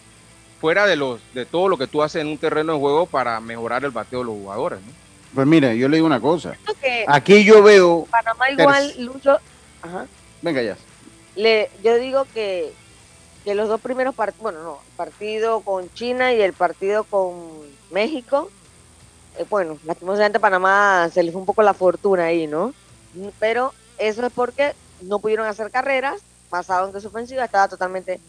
[0.59, 3.39] Fuera de, los, de todo lo que tú haces en un terreno de juego para
[3.39, 4.79] mejorar el bateo de los jugadores.
[5.33, 6.57] Pues mira, yo le digo una cosa.
[7.07, 8.07] Aquí yo veo.
[8.09, 9.37] Panamá igual, Lucho.
[10.41, 10.77] Venga ya.
[11.35, 12.73] Le, yo digo que,
[13.43, 17.35] que los dos primeros partidos, bueno, no, el partido con China y el partido con
[17.91, 18.49] México,
[19.37, 22.73] eh, bueno, lastimosamente Panamá se le fue un poco la fortuna ahí, ¿no?
[23.39, 28.19] Pero eso es porque no pudieron hacer carreras, basado en que su ofensiva estaba totalmente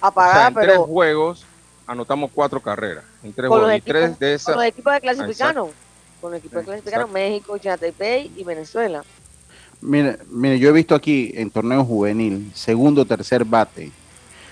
[0.00, 0.48] apagada.
[0.48, 1.44] en tres juegos
[1.86, 3.04] anotamos cuatro carreras.
[3.22, 3.74] En tres juegos.
[3.74, 4.54] y tres de esas.
[4.54, 5.70] Con los equipos de clasificaron.
[6.20, 9.02] Con los equipos de clasificaron México, China Taipei y Venezuela.
[9.80, 13.92] Mire, mire, yo he visto aquí en torneo juvenil, segundo, tercer bate.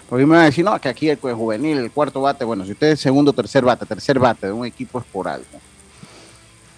[0.08, 2.72] Porque me van a decir, no, que aquí el juvenil, el cuarto bate, bueno, si
[2.72, 5.44] usted es segundo, tercer bate, tercer bate de un equipo es por algo.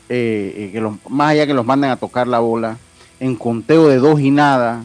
[0.09, 2.79] Eh, eh, que los, más allá que los manden a tocar la bola,
[3.21, 4.85] en conteo de dos y nada,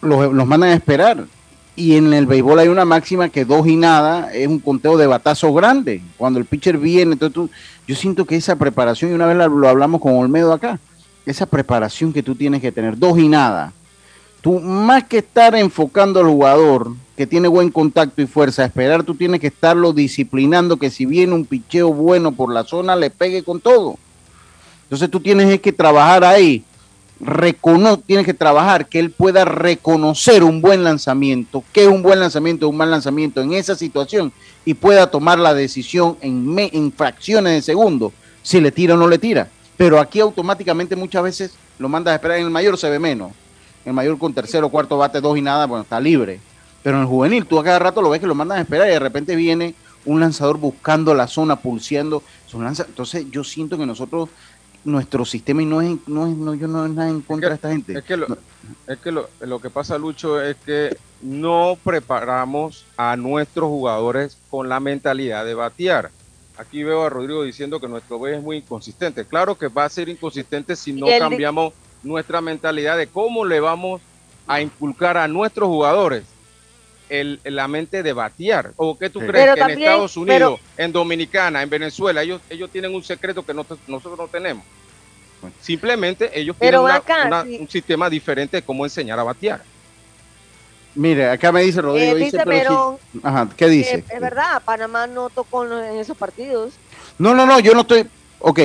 [0.00, 1.26] los, mandan a esperar.
[1.74, 5.06] Y en el béisbol hay una máxima que dos y nada es un conteo de
[5.06, 6.02] batazo grande.
[6.16, 7.50] Cuando el pitcher viene, entonces
[7.86, 10.78] yo siento que esa preparación, y una vez lo hablamos con Olmedo acá,
[11.26, 13.72] esa preparación que tú tienes que tener, dos y nada.
[14.40, 19.02] Tú, más que estar enfocando al jugador que tiene buen contacto y fuerza, a esperar,
[19.02, 23.10] tú tienes que estarlo disciplinando, que si viene un picheo bueno por la zona, le
[23.10, 23.96] pegue con todo.
[24.84, 26.64] Entonces tú tienes que trabajar ahí
[27.20, 32.20] recono tiene que trabajar, que él pueda reconocer un buen lanzamiento, qué es un buen
[32.20, 34.32] lanzamiento, un mal lanzamiento en esa situación
[34.64, 39.08] y pueda tomar la decisión en, en fracciones de segundo, si le tira o no
[39.08, 39.48] le tira.
[39.76, 43.32] Pero aquí automáticamente muchas veces lo mandas a esperar, en el mayor se ve menos,
[43.84, 46.40] en el mayor con tercero, cuarto bate, dos y nada, bueno, está libre.
[46.82, 48.88] Pero en el juvenil, tú a cada rato lo ves que lo mandas a esperar
[48.88, 49.74] y de repente viene
[50.04, 52.22] un lanzador buscando la zona, pulseando.
[52.52, 54.30] Entonces yo siento que nosotros
[54.86, 57.54] nuestro sistema y no es, no es, no, yo no es nada en contra de
[57.56, 57.98] esta gente.
[57.98, 58.26] Es que, lo,
[58.86, 64.68] es que lo, lo, que pasa, Lucho, es que no preparamos a nuestros jugadores con
[64.68, 66.10] la mentalidad de batear.
[66.56, 69.26] Aquí veo a Rodrigo diciendo que nuestro B es muy inconsistente.
[69.26, 74.00] Claro que va a ser inconsistente si no cambiamos nuestra mentalidad de cómo le vamos
[74.46, 76.24] a inculcar a nuestros jugadores
[77.08, 78.72] el, la mente de batear.
[78.76, 82.94] ¿O qué tú crees que en Estados Unidos, en Dominicana, en Venezuela, ellos, ellos tienen
[82.94, 84.64] un secreto que nosotros no tenemos?
[85.60, 89.62] Simplemente ellos tienen un sistema diferente de cómo enseñar a batear.
[90.94, 92.16] Mire, acá me dice Rodrigo.
[92.16, 94.02] Eh, dice, pero, Ajá, ¿qué dice?
[94.08, 96.72] es verdad, Panamá no tocó en esos partidos.
[97.18, 98.06] No, no, no, yo no estoy.
[98.38, 98.60] Ok,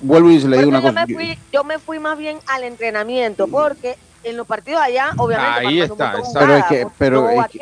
[0.00, 1.06] vuelvo y le digo una cosa.
[1.52, 6.16] yo me fui más bien al entrenamiento porque en los partidos allá, obviamente, Ahí está,
[6.32, 7.60] pero es que, pero, es que,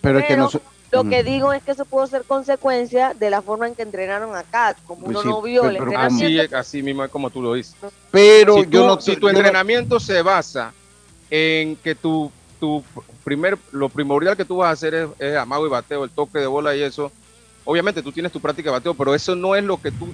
[0.00, 0.50] pero, es que no,
[0.92, 4.36] lo que digo es que eso pudo ser consecuencia de la forma en que entrenaron
[4.36, 6.56] acá, como pues uno no vio el entrenamiento.
[6.56, 7.74] Así, mismo es como tú lo dices.
[8.10, 10.74] Pero si yo no, si tu entrenamiento se basa
[11.30, 12.84] en que tu, tu
[13.24, 16.38] primer, lo primordial que tú vas a hacer es, es amago y bateo, el toque
[16.38, 17.10] de bola y eso,
[17.64, 20.08] obviamente tú tienes tu práctica de bateo, pero eso no es lo que tú,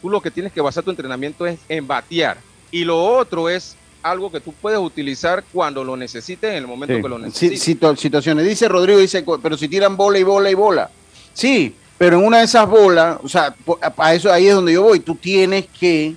[0.00, 2.38] tú lo que tienes que basar tu entrenamiento es en batear.
[2.70, 7.00] Y lo otro es algo que tú puedes utilizar cuando lo necesites en el momento
[7.00, 7.62] que lo necesites.
[7.98, 8.46] situaciones.
[8.46, 10.90] Dice Rodrigo, dice, pero si tiran bola y bola y bola.
[11.32, 13.54] Sí, pero en una de esas bolas, o sea,
[13.96, 15.00] a eso ahí es donde yo voy.
[15.00, 16.14] Tú tienes que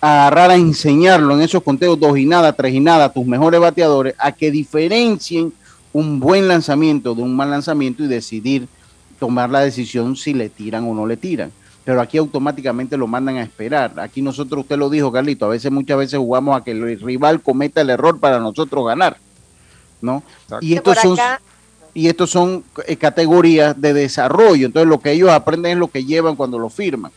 [0.00, 4.14] agarrar a enseñarlo en esos conteos dos y nada, tres y nada, tus mejores bateadores,
[4.18, 5.52] a que diferencien
[5.92, 8.68] un buen lanzamiento de un mal lanzamiento y decidir
[9.18, 11.50] tomar la decisión si le tiran o no le tiran.
[11.88, 13.98] Pero aquí automáticamente lo mandan a esperar.
[13.98, 17.40] Aquí nosotros, usted lo dijo, Carlito, a veces, muchas veces jugamos a que el rival
[17.40, 19.16] cometa el error para nosotros ganar.
[20.02, 20.22] ¿No?
[20.60, 21.16] Y estos son
[21.94, 24.66] y estos son eh, categorías de desarrollo.
[24.66, 27.10] Entonces lo que ellos aprenden es lo que llevan cuando lo firman.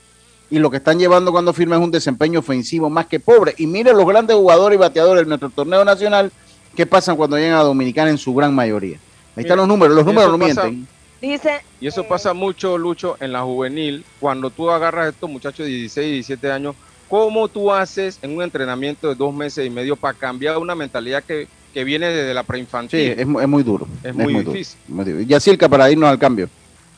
[0.50, 3.54] Y lo que están llevando cuando firman es un desempeño ofensivo más que pobre.
[3.58, 6.32] Y miren los grandes jugadores y bateadores de nuestro torneo nacional,
[6.78, 9.00] ¿qué pasan cuando llegan a Dominicana en su gran mayoría?
[9.36, 10.88] Ahí están los números, los números no mienten.
[11.22, 15.66] Dice, y eso pasa mucho, Lucho, en la juvenil, cuando tú agarras a estos muchachos
[15.66, 16.76] de 16 y 17 años,
[17.08, 21.24] ¿cómo tú haces en un entrenamiento de dos meses y medio para cambiar una mentalidad
[21.24, 23.16] que que viene desde la preinfantil.
[23.16, 23.88] Sí, es, muy duro.
[24.04, 24.80] Es, muy, difícil.
[24.88, 26.50] Duro, Yacirca, para irnos al cambio.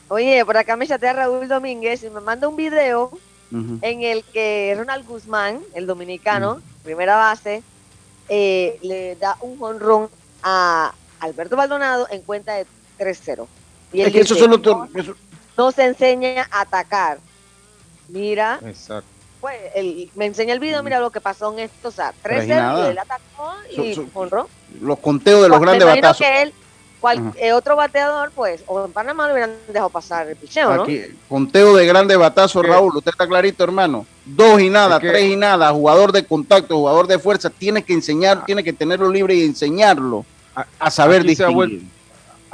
[0.08, 3.10] Oye, por acá me chatea Raúl Domínguez y me manda un video
[3.82, 7.62] en el que Ronald Guzmán, el dominicano, primera base,
[8.28, 10.08] eh, le da un honrón
[10.42, 12.66] a Alberto Baldonado en cuenta de
[12.98, 13.46] 3-0.
[13.94, 14.60] Y él eso solo
[15.56, 17.18] no, se enseña a atacar.
[18.08, 19.58] Mira, Exacto pues,
[20.14, 22.98] me enseña el video, mira lo que pasó en esto, o sea, 13 y él
[22.98, 24.48] atacó y honró.
[24.80, 26.16] Los conteos de los grandes batazos.
[26.16, 26.54] que él,
[26.98, 31.02] cual, eh, otro bateador, pues, o en Panamá lo hubieran dejado pasar el picheo, Aquí,
[31.28, 34.06] conteo de grandes batazos, Raúl, usted está clarito, hermano.
[34.24, 38.38] Dos y nada, tres y nada, jugador de contacto, jugador de fuerza, tiene que enseñar,
[38.40, 38.44] ah.
[38.46, 40.24] tiene que tenerlo libre y enseñarlo
[40.78, 41.82] a, saber distinguir.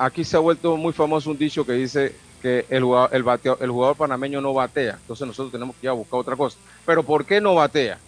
[0.01, 3.25] Aquí se ha vuelto muy famoso un dicho que dice que el jugador, el,
[3.61, 4.97] el jugador panameño no batea.
[4.99, 6.57] Entonces nosotros tenemos que ir a buscar otra cosa.
[6.87, 7.99] Pero ¿por qué no batea?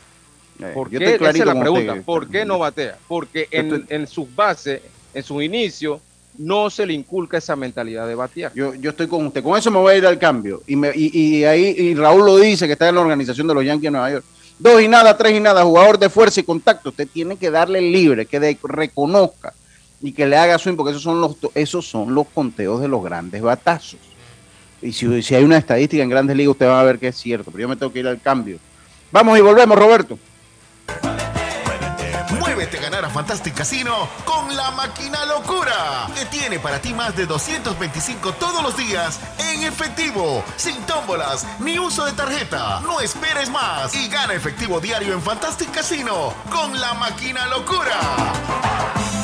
[0.58, 0.96] Eh, ¿Por qué?
[1.14, 1.96] Esa es la pregunta.
[2.04, 2.96] ¿Por qué no batea?
[3.06, 4.80] Porque en, en sus bases,
[5.12, 6.00] en su inicio,
[6.38, 8.52] no se le inculca esa mentalidad de batear.
[8.54, 9.42] Yo, yo estoy con usted.
[9.42, 10.62] Con eso me voy a ir al cambio.
[10.66, 13.64] Y, me, y, ahí y Raúl lo dice, que está en la organización de los
[13.64, 14.24] Yankees de Nueva York.
[14.58, 16.88] Dos y nada, tres y nada, jugador de fuerza y contacto.
[16.88, 19.52] Usted tiene que darle libre, que reconozca
[20.02, 23.02] y que le haga swing, porque esos son los, esos son los conteos de los
[23.02, 24.00] grandes batazos.
[24.82, 27.16] Y si, si hay una estadística en Grandes Ligas, usted va a ver que es
[27.16, 28.58] cierto, pero yo me tengo que ir al cambio.
[29.12, 30.18] Vamos y volvemos, Roberto.
[32.40, 37.14] Muévete a ganar a Fantastic Casino con la máquina locura, que tiene para ti más
[37.14, 39.20] de 225 todos los días
[39.52, 42.80] en efectivo, sin tómbolas ni uso de tarjeta.
[42.80, 49.21] No esperes más y gana efectivo diario en Fantastic Casino con la máquina locura.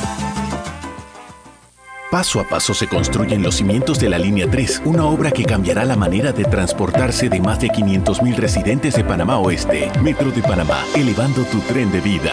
[2.10, 5.84] Paso a paso se construyen los cimientos de la Línea 3, una obra que cambiará
[5.84, 9.92] la manera de transportarse de más de 500.000 residentes de Panamá Oeste.
[10.00, 12.32] Metro de Panamá, elevando tu tren de vida.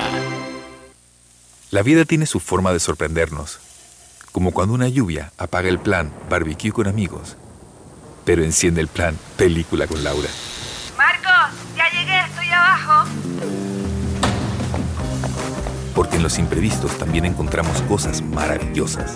[1.71, 3.59] La vida tiene su forma de sorprendernos,
[4.31, 7.35] como cuando una lluvia apaga el plan barbecue con amigos,
[8.23, 10.29] pero enciende el plan película con Laura.
[10.95, 13.09] Marcos, ya llegué, estoy abajo.
[15.93, 19.15] Porque en los imprevistos también encontramos cosas maravillosas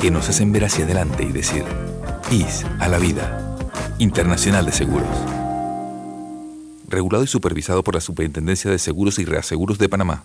[0.00, 1.62] que nos hacen ver hacia adelante y decir,
[2.30, 3.56] IS a la vida.
[3.98, 5.08] Internacional de Seguros.
[6.88, 10.24] Regulado y supervisado por la Superintendencia de Seguros y Reaseguros de Panamá.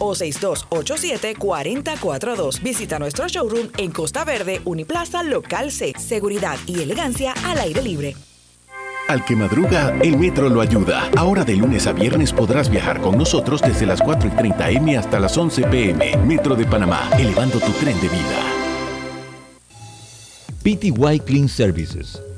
[0.00, 2.60] o 6287-4042.
[2.60, 5.92] Visita nuestro showroom en Costa Verde, Uniplaza, Local C.
[5.96, 8.16] Seguridad y elegancia al aire libre.
[9.10, 11.10] Al que madruga, el metro lo ayuda.
[11.16, 14.96] Ahora de lunes a viernes podrás viajar con nosotros desde las 4 y 30 M
[14.96, 16.16] hasta las 11 PM.
[16.18, 18.38] Metro de Panamá, elevando tu tren de vida.
[20.62, 22.22] PTY Clean Services.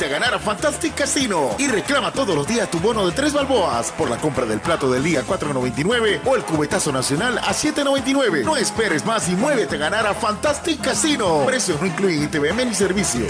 [0.00, 3.92] A ganar a Fantastic Casino y reclama todos los días tu bono de tres balboas
[3.92, 8.42] por la compra del plato del día 4.99 o el cubetazo nacional a 7.99.
[8.42, 11.44] No esperes más y muévete a ganar a Fantastic Casino.
[11.46, 13.26] Precios no incluyen ITVM ni servicio.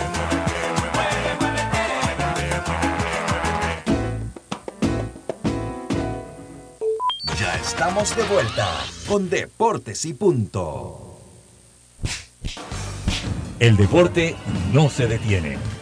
[7.38, 8.68] Ya estamos de vuelta
[9.08, 11.18] con Deportes y Punto.
[13.58, 14.36] El deporte
[14.72, 15.81] no se detiene.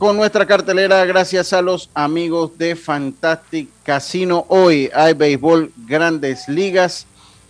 [0.00, 4.46] con nuestra cartelera gracias a los amigos de Fantastic Casino.
[4.48, 7.06] Hoy hay béisbol grandes ligas.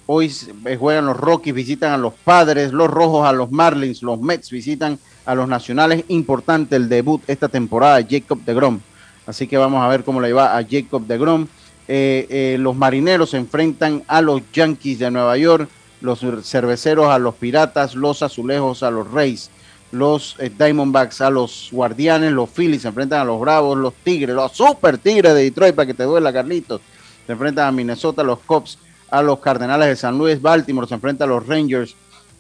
[0.07, 0.35] Hoy
[0.77, 4.99] juegan los Rockies, visitan a los Padres, los Rojos a los Marlins, los Mets visitan
[5.25, 6.05] a los Nacionales.
[6.09, 8.81] Importante el debut esta temporada, Jacob de Grom.
[9.29, 11.47] Así que vamos a ver cómo le va a Jacob de Grom.
[11.87, 15.69] Eh, eh, los Marineros se enfrentan a los Yankees de Nueva York,
[16.01, 19.53] los Cerveceros a los Piratas, los Azulejos a los Reyes
[19.93, 24.35] los eh, Diamondbacks a los Guardianes, los Phillies se enfrentan a los Bravos, los Tigres,
[24.35, 26.81] los Super Tigres de Detroit para que te duela, Carlitos.
[27.27, 28.79] Se enfrentan a Minnesota, los Cubs,
[29.11, 31.97] a los Cardenales de San Luis, Baltimore se enfrenta a los Rangers,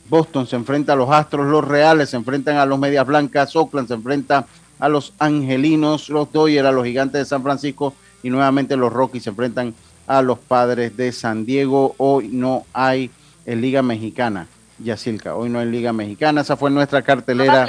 [0.08, 3.88] Boston se enfrenta a los Astros, los Reales se enfrentan a los Medias Blancas, Oakland
[3.88, 4.46] se enfrenta
[4.78, 9.24] a los Angelinos, los Dodgers a los Gigantes de San Francisco y nuevamente los Rockies
[9.24, 9.74] se enfrentan
[10.06, 11.94] a los Padres de San Diego.
[11.98, 13.10] Hoy no hay
[13.46, 14.46] en Liga Mexicana.
[14.82, 15.34] Yacilca.
[15.34, 17.66] Hoy no hay Liga Mexicana, esa fue nuestra cartelera.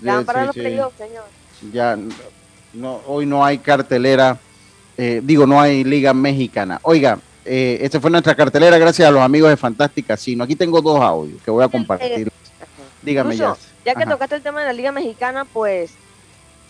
[0.00, 0.92] Ya para los señor.
[1.72, 1.98] Ya,
[2.72, 4.38] no, hoy no hay cartelera,
[4.96, 6.80] eh, digo, no hay Liga Mexicana.
[6.82, 10.44] Oiga, eh, esta fue nuestra cartelera gracias a los amigos de Fantástica Sino.
[10.44, 12.28] Aquí tengo dos audios que voy a compartir.
[12.28, 12.30] Eh,
[13.02, 13.56] Dígame ya.
[13.84, 15.92] Ya que tocaste el tema de la Liga Mexicana, pues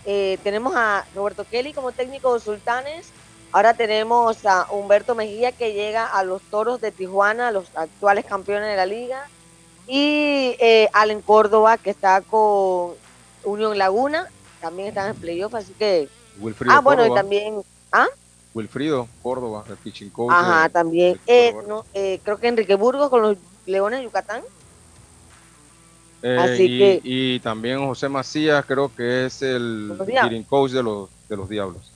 [0.07, 3.09] eh, tenemos a Roberto Kelly como técnico de Sultanes.
[3.53, 8.69] Ahora tenemos a Humberto Mejía que llega a los Toros de Tijuana, los actuales campeones
[8.71, 9.29] de la liga.
[9.93, 12.93] Y eh, Allen Córdoba, que está con
[13.43, 14.29] Unión Laguna,
[14.61, 16.09] también está en el playoff, así que...
[16.39, 17.21] Wilfrido ah, bueno, y Córdoba.
[17.23, 17.63] también...
[17.91, 18.07] ¿Ah?
[18.55, 20.33] Wilfrido Córdoba, el pitching coach.
[20.33, 21.21] Ajá, de- también.
[21.27, 23.37] Eh, no, eh, creo que Enrique Burgos con los
[23.67, 24.43] Leones de Yucatán.
[26.23, 30.85] Eh, Así y, que- y también José Macías, creo que es el pitching coach de
[30.85, 31.91] los, de los Diablos.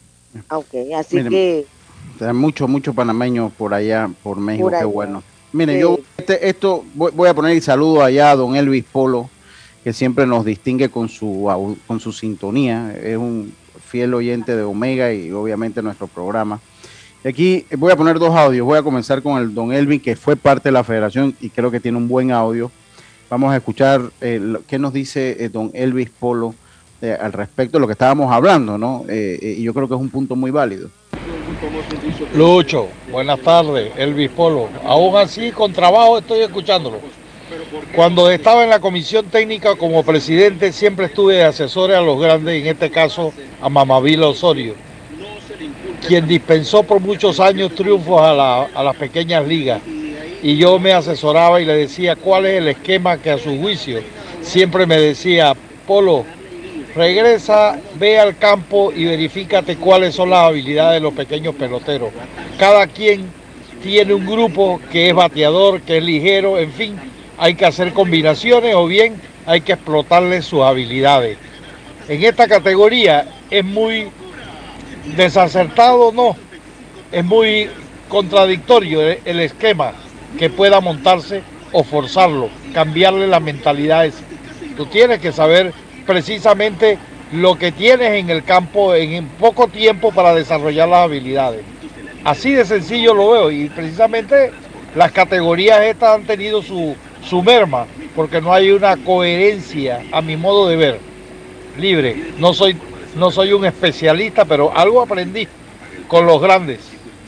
[0.48, 1.66] Ah, Ok, así Miren, que...
[2.20, 4.86] Hay mucho, mucho panameño por allá, por México, Por qué allá.
[4.86, 5.22] bueno.
[5.54, 5.80] Miren, Sí.
[5.82, 9.30] yo este- esto voy, voy a poner el saludo allá a don Elvis Polo,
[9.82, 11.48] que siempre nos distingue con su,
[11.86, 12.94] con su sintonía.
[13.02, 13.54] Es un
[13.86, 16.60] fiel oyente de Omega y obviamente nuestro programa.
[17.24, 18.66] Y aquí voy a poner dos audios.
[18.66, 21.70] Voy a comenzar con el don Elvin, que fue parte de la federación y creo
[21.70, 22.70] que tiene un buen audio.
[23.30, 26.54] Vamos a escuchar eh, lo- qué nos dice eh, don Elvis Polo
[27.00, 29.04] eh, al respecto de lo que estábamos hablando, ¿no?
[29.08, 30.88] Eh, y yo creo que es un punto muy válido.
[32.34, 34.68] Lucho, buenas tardes, Elvis Polo.
[34.84, 36.98] Aún así, con trabajo estoy escuchándolo.
[37.94, 42.62] Cuando estaba en la comisión técnica como presidente, siempre estuve de asesores a los grandes,
[42.62, 44.74] en este caso a Mamavila Osorio,
[46.06, 49.80] quien dispensó por muchos años triunfos a, a las pequeñas ligas.
[50.42, 54.00] Y yo me asesoraba y le decía cuál es el esquema que a su juicio
[54.42, 55.54] siempre me decía,
[55.86, 56.24] Polo,
[56.94, 62.10] regresa, ve al campo y verifícate cuáles son las habilidades de los pequeños peloteros.
[62.58, 63.26] Cada quien
[63.82, 66.96] tiene un grupo que es bateador, que es ligero, en fin,
[67.36, 71.36] hay que hacer combinaciones o bien hay que explotarle sus habilidades.
[72.08, 74.08] En esta categoría es muy
[75.16, 76.36] desacertado, no,
[77.12, 77.68] es muy
[78.08, 79.92] contradictorio el, esquema.
[80.38, 81.42] que pueda montarse
[81.72, 84.10] o forzarlo, cambiarle la mentalidad.
[84.76, 85.72] Tú tienes que saber
[86.06, 86.98] precisamente
[87.32, 91.62] lo que tienes en el campo en poco tiempo para desarrollar las habilidades.
[92.24, 94.50] Así de sencillo lo veo y precisamente
[94.94, 96.94] las categorías estas han tenido su,
[97.28, 101.00] su merma porque no hay una coherencia a mi modo de ver.
[101.78, 102.76] Libre, no soy,
[103.16, 105.48] no soy un especialista, pero algo aprendí
[106.06, 106.80] con los grandes.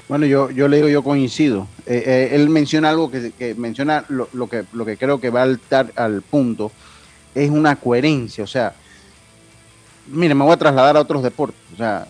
[0.09, 1.67] Bueno, yo, yo le digo, yo coincido.
[1.85, 5.45] Eh, eh, él menciona algo que, menciona lo, que, lo que creo que va a
[5.45, 6.71] altar al punto,
[7.37, 8.43] es una coherencia.
[8.43, 8.75] O sea,
[10.09, 11.61] mire, me voy a trasladar a otros deportes.
[11.75, 12.09] O sea,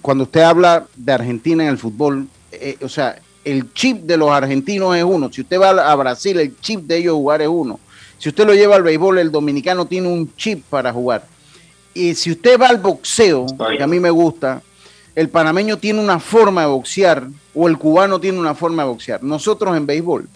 [0.00, 4.30] cuando usted habla de Argentina en el fútbol, eh, o sea, el chip de los
[4.30, 5.30] argentinos es uno.
[5.32, 7.80] Si usted va a Brasil, el chip de ellos jugar es uno.
[8.18, 11.26] Si usted lo lleva al béisbol, el dominicano tiene un chip para jugar.
[11.92, 13.46] Y si usted va al boxeo,
[13.76, 14.62] que a mí me gusta,
[15.14, 19.22] el panameño tiene una forma de boxear o el cubano tiene una forma de boxear.
[19.22, 20.28] Nosotros en béisbol,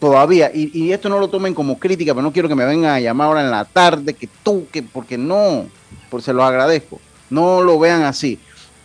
[0.00, 3.00] todavía, y, esto no lo tomen como crítica, pero no quiero que me vengan a
[3.00, 5.66] llamar ahora en la tarde, que tú, que porque no,
[6.08, 7.00] porque se los agradezco.
[7.28, 8.38] No lo vean así.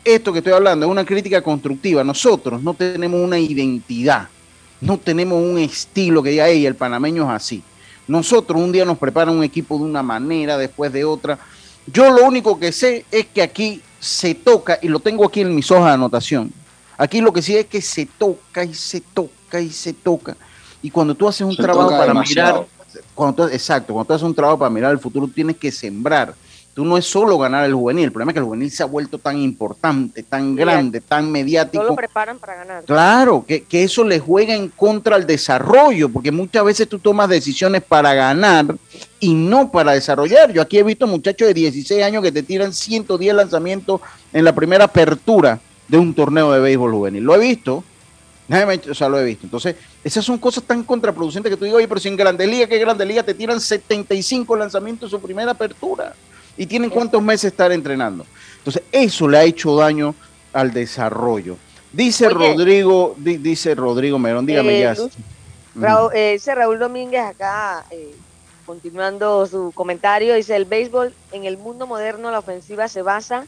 [0.04, 2.04] Esto que estoy hablando es una crítica constructiva.
[2.04, 4.28] Nosotros no tenemos una identidad,
[4.82, 7.64] no tenemos un estilo que diga, hey, el panameño es así.
[8.08, 11.40] Nosotros un día nos preparan un equipo de una manera, después de otra.
[11.88, 15.56] Yo lo único que sé es que aquí se toca, y lo tengo aquí en
[15.56, 16.52] mis hojas de anotación.
[16.98, 20.38] Aquí lo que sí es que se toca y se toca y se toca.
[20.86, 22.66] Y cuando tú haces un trabajo para mirar,
[23.16, 26.36] cuando exacto, cuando tú haces un trabajo para mirar el futuro, tienes que sembrar
[26.76, 28.86] tú no es solo ganar el juvenil, el problema es que el juvenil se ha
[28.86, 31.82] vuelto tan importante, tan grande, tan mediático.
[31.82, 32.84] No lo preparan para ganar.
[32.84, 37.82] Claro, que, eso le juega en contra al desarrollo, porque muchas veces tú tomas decisiones
[37.82, 38.76] para ganar
[39.22, 40.52] y no para desarrollar.
[40.52, 44.02] Yo aquí he visto muchachos de 16 años que te tiran 110 lanzamientos
[44.34, 47.24] en la primera apertura de un torneo de béisbol juvenil.
[47.24, 47.86] Lo he visto.
[48.48, 49.46] O sea, lo he visto.
[49.46, 52.68] Entonces, esas son cosas tan contraproducentes que tú dices, oye, pero si en Grande Liga,
[52.68, 56.14] ¿qué Grande Liga te tiran 75 lanzamientos en su primera apertura?
[56.58, 58.26] y tienen cuántos meses estar entrenando.
[58.58, 60.16] Entonces, eso le ha hecho daño
[60.54, 61.58] al desarrollo.
[61.92, 64.96] Dice Rodrigo, dice Rodrigo Merón, dígame ya.
[66.14, 68.16] Eh, dice Raúl Domínguez acá, eh,
[68.66, 73.46] continuando su comentario, dice, el béisbol en el mundo moderno, la ofensiva se basa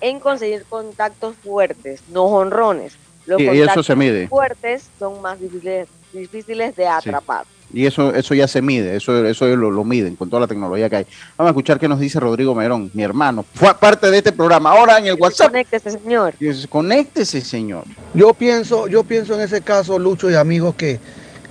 [0.00, 2.96] en conseguir contactos fuertes, no honrones.
[3.28, 4.26] Los y eso se mide.
[4.26, 7.44] fuertes son más difíciles, difíciles de atrapar.
[7.72, 10.88] Y eso, eso ya se mide, eso, eso lo, lo, miden con toda la tecnología
[10.88, 11.06] que hay.
[11.36, 13.44] Vamos a escuchar qué nos dice Rodrigo Merón, mi hermano.
[13.54, 14.70] Fue parte de este programa.
[14.70, 15.48] Ahora en el WhatsApp.
[15.48, 16.34] Conéctese, señor.
[16.70, 17.84] Conéctese, señor.
[18.14, 20.98] Yo pienso, yo pienso en ese caso, Lucho y amigos, que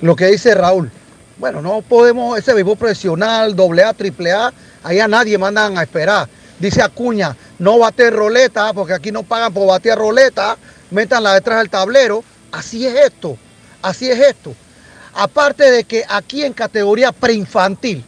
[0.02, 0.90] lo que dice Raúl,
[1.38, 4.52] bueno, no podemos, ese vivo profesional, doble A, triple A,
[4.84, 6.28] allá nadie mandan a esperar.
[6.60, 10.58] Dice Acuña, no bate roleta, porque aquí no pagan por batear roleta,
[10.92, 12.24] métanla detrás del tablero.
[12.52, 13.38] Así es esto,
[13.82, 14.56] así es esto.
[15.14, 18.04] Aparte de que aquí en categoría preinfantil,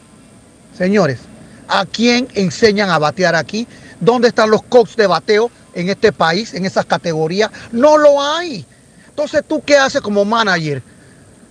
[0.78, 1.20] señores,
[1.68, 3.68] ¿a quién enseñan a batear aquí?
[4.00, 7.50] ¿Dónde están los coaches de bateo en este país, en esas categorías?
[7.72, 8.66] No lo hay.
[9.08, 10.82] Entonces, ¿tú qué haces como manager?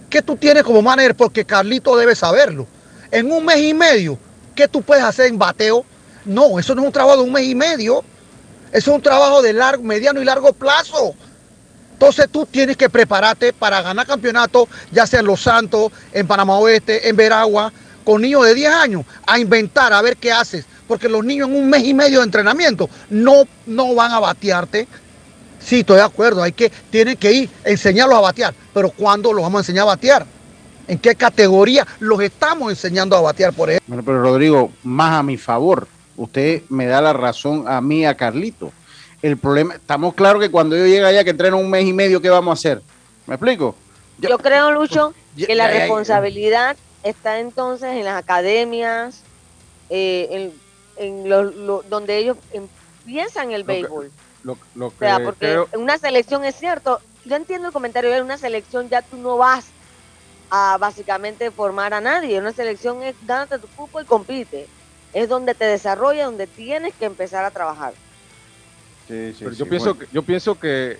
[0.08, 1.14] ¿Qué tú tienes como manager?
[1.14, 2.66] Porque Carlito debe saberlo.
[3.10, 4.18] En un mes y medio,
[4.54, 5.84] ¿qué tú puedes hacer en bateo?
[6.24, 8.04] No, eso no es un trabajo de un mes y medio.
[8.72, 11.14] Es un trabajo de largo, mediano y largo plazo.
[11.92, 16.56] Entonces tú tienes que prepararte para ganar campeonato, ya sea en Los Santos, en Panamá
[16.58, 17.72] Oeste, en Veragua,
[18.04, 20.64] con niños de 10 años, a inventar, a ver qué haces.
[20.86, 24.86] Porque los niños en un mes y medio de entrenamiento no, no van a batearte.
[25.58, 28.54] Sí, estoy de acuerdo, hay que, tienen que ir, enseñarlos a batear.
[28.72, 30.24] Pero ¿cuándo los vamos a enseñar a batear?
[30.86, 33.88] ¿En qué categoría los estamos enseñando a batear por ejemplo?
[33.88, 35.86] Bueno, pero Rodrigo, más a mi favor,
[36.18, 38.70] usted me da la razón a mí, a Carlito
[39.22, 42.20] el problema, estamos claros que cuando yo llegue allá que entreno un mes y medio,
[42.20, 42.82] ¿qué vamos a hacer?
[43.26, 43.74] ¿Me explico?
[44.18, 49.22] Yo, creo, Lucho, que la responsabilidad está entonces en las academias,
[49.90, 50.52] eh,
[50.96, 51.28] en,
[51.88, 52.36] donde ellos
[53.04, 54.10] piensan el béisbol.
[54.46, 59.02] o sea, porque una selección es cierto, yo entiendo el comentario, en una selección ya
[59.02, 59.66] tú no vas
[60.50, 64.66] a básicamente formar a nadie, una selección es dándote tu cupo y compite,
[65.12, 67.94] es donde te desarrolla, donde tienes que empezar a trabajar
[69.08, 70.98] yo, pienso que, yo pienso que,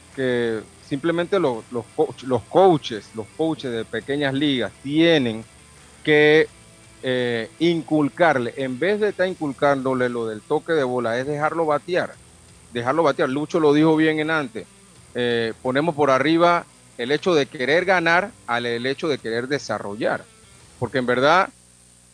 [0.87, 1.85] simplemente los, los,
[2.23, 5.45] los, coaches, los coaches de pequeñas ligas tienen
[6.03, 6.49] que
[7.03, 12.15] eh, inculcarle, en vez de estar inculcándole lo del toque de bola, es dejarlo batear.
[12.73, 13.29] Dejarlo batear.
[13.29, 14.67] Lucho lo dijo bien en antes.
[15.15, 16.65] Eh, ponemos por arriba
[16.97, 20.25] el hecho de querer ganar al el hecho de querer desarrollar.
[20.79, 21.51] Porque en verdad,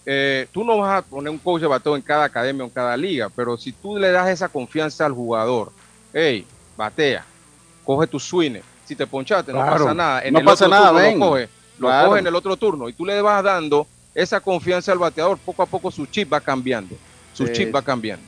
[0.06, 2.72] eh, tú no vas a poner un coach de bateo en cada academia o en
[2.72, 5.72] cada liga, pero si tú le das esa confianza al jugador,
[6.12, 6.46] hey,
[6.76, 7.24] batea,
[7.84, 8.60] coge tu swing.
[8.84, 10.22] Si te ponchaste, no pasa nada.
[10.30, 11.18] no pasa nada, ven.
[11.18, 15.38] lo coge en el otro turno y tú le vas dando esa confianza al bateador,
[15.38, 16.94] poco a poco su chip va cambiando.
[17.32, 18.24] Su chip va cambiando.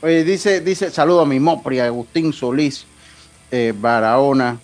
[0.00, 2.86] Oye, dice, dice, saludo a mi Mopri, Agustín Solís,
[3.50, 4.58] eh, Barahona,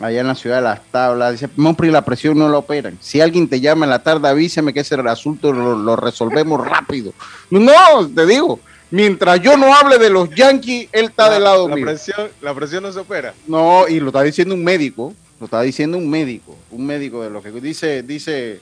[0.00, 1.32] allá en la ciudad de las tablas.
[1.32, 2.98] Dice, Mopri, la presión no la operan.
[3.00, 7.12] Si alguien te llama en la tarde, avíseme que ese asunto lo, lo resolvemos rápido.
[7.50, 7.72] No,
[8.14, 11.84] te digo, mientras yo no hable de los Yankees, él está del lado la mío.
[11.84, 13.34] Presión, la presión no se opera.
[13.46, 17.30] No, y lo está diciendo un médico, lo está diciendo un médico, un médico de
[17.30, 18.60] lo que dice, dice,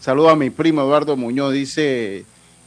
[0.00, 2.24] saludo a mi primo Eduardo Muñoz, dice,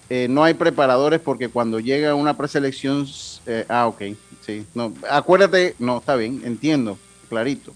[0.09, 3.07] eh, no hay preparadores porque cuando llega una preselección,
[3.45, 4.01] eh, ah, ok,
[4.45, 6.97] sí, no, acuérdate, no, está bien, entiendo,
[7.29, 7.73] clarito.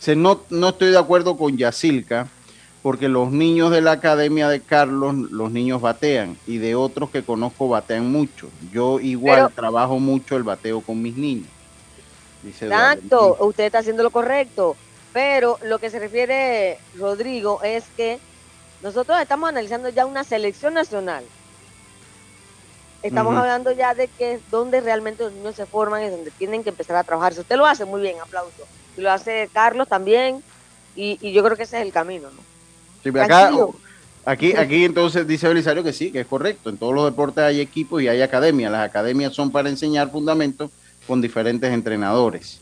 [0.00, 2.26] Dice, no, no estoy de acuerdo con Yacilca
[2.82, 7.22] porque los niños de la academia de Carlos, los niños batean y de otros que
[7.22, 8.48] conozco batean mucho.
[8.72, 11.48] Yo igual Pero- trabajo mucho el bateo con mis niños.
[12.42, 12.64] Dice.
[12.64, 14.74] Exacto, usted está haciendo lo correcto.
[15.12, 18.18] Pero lo que se refiere Rodrigo es que
[18.82, 21.24] nosotros estamos analizando ya una selección nacional.
[23.02, 26.62] Estamos hablando ya de que es donde realmente los niños se forman, es donde tienen
[26.62, 27.34] que empezar a trabajar.
[27.34, 28.66] Si usted lo hace muy bien, aplauso.
[29.00, 30.42] Lo hace Carlos también,
[30.94, 32.42] y, y yo creo que ese es el camino, ¿no?
[33.02, 33.50] Sí, acá,
[34.24, 36.68] aquí, aquí entonces dice Belisario que sí, que es correcto.
[36.68, 38.70] En todos los deportes hay equipos y hay academias.
[38.70, 40.70] Las academias son para enseñar fundamentos
[41.06, 42.60] con diferentes entrenadores.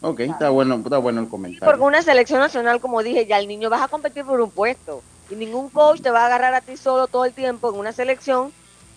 [0.00, 1.64] Ok, está bueno, está bueno el comentario.
[1.64, 5.02] Porque una selección nacional, como dije, ya el niño vas a competir por un puesto.
[5.30, 7.92] Y ningún coach te va a agarrar a ti solo todo el tiempo en una
[7.92, 8.52] selección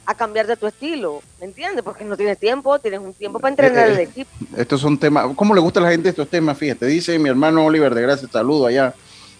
[0.09, 1.21] a cambiar de tu estilo.
[1.39, 1.83] ¿Me entiendes?
[1.83, 4.31] Porque no tienes tiempo, tienes un tiempo para entrenar Eh, el eh, equipo.
[4.57, 6.57] Estos son temas, ¿cómo le gusta a la gente estos temas?
[6.57, 8.95] Fíjate, dice mi hermano Oliver de Gracia, saludo allá,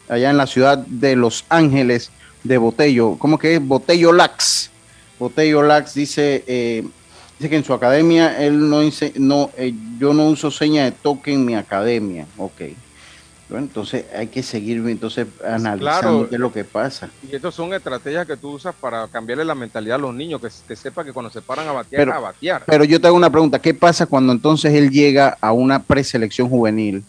[0.07, 2.11] allá en la ciudad de Los Ángeles
[2.43, 3.15] de Botello.
[3.17, 3.67] ¿Cómo que es?
[3.67, 4.69] Botello Lax.
[5.17, 6.83] Botello Lax dice, eh,
[7.39, 10.91] dice que en su academia él no dice, no, eh, yo no uso seña de
[10.91, 12.27] toque en mi academia.
[12.37, 12.61] Ok.
[13.49, 16.29] Bueno, entonces hay que seguir entonces analizando Claro.
[16.29, 17.09] qué es lo que pasa.
[17.27, 20.49] Y estas son estrategias que tú usas para cambiarle la mentalidad a los niños, que,
[20.67, 22.63] que sepa que cuando se paran a batear, Pero- a batear.
[22.67, 26.47] Pero yo te hago una pregunta, ¿qué pasa cuando entonces él llega a una preselección
[26.47, 27.03] juvenil?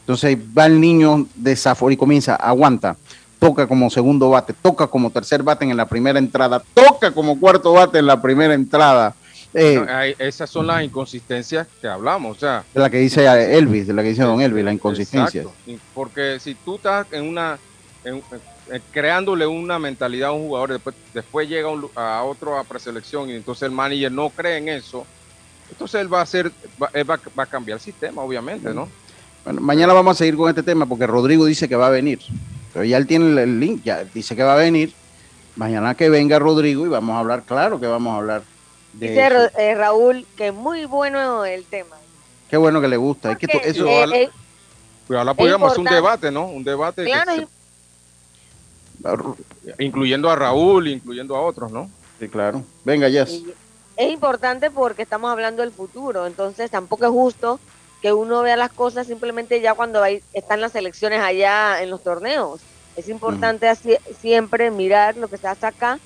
[0.00, 2.96] Entonces va el niño de Safor y comienza, aguanta,
[3.40, 7.72] toca como segundo bate, toca como tercer bate en la primera entrada, toca como cuarto
[7.72, 9.14] bate en la primera entrada.
[9.52, 13.26] Eh, hay- esas son las inconsistencias que hablamos, o sea, de la que dice
[13.56, 15.42] Elvis, de la que dice Don Elvis, la inconsistencia.
[15.42, 15.82] Exacto.
[15.94, 17.58] Porque si tú estás en una
[18.04, 18.22] en-
[18.70, 23.28] en- creándole una mentalidad a un jugador, después, después llega un a otro a preselección
[23.28, 25.04] y entonces el manager no cree en eso,
[25.70, 26.50] entonces él va a hacer,
[26.82, 28.88] va, él va, va a cambiar el sistema, obviamente, ¿no?
[29.44, 32.20] Bueno, mañana vamos a seguir con este tema porque Rodrigo dice que va a venir.
[32.72, 34.92] Pero ya él tiene el- link, ya dice que va a venir.
[35.56, 38.42] Mañana que venga Rodrigo y vamos a hablar, claro que vamos a hablar
[38.92, 41.96] Dice eh, Raúl que muy bueno el tema.
[42.48, 43.32] Qué bueno que le gusta.
[43.32, 44.30] Es que esto- Porque, eso, eh, eh,
[45.06, 46.46] Pues ahora podríamos hacer un debate, ¿no?
[46.46, 47.10] Un debate que
[49.02, 51.90] claro, se- incluyendo a Raúl, incluyendo a otros, ¿no?
[52.18, 52.62] Sí, claro.
[52.84, 53.42] Venga, Jess.
[53.96, 57.60] Es importante porque estamos hablando del futuro, entonces tampoco es justo
[58.02, 62.02] que uno vea las cosas simplemente ya cuando hay- están las elecciones allá en los
[62.02, 62.60] torneos.
[62.96, 65.98] Es importante así- siempre mirar lo que se hace acá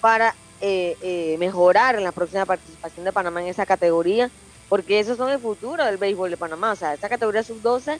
[0.00, 4.30] para eh, eh, mejorar en la próxima participación de Panamá en esa categoría,
[4.68, 6.72] porque esos son el futuro del béisbol de Panamá.
[6.72, 7.98] O sea, esa categoría sub-12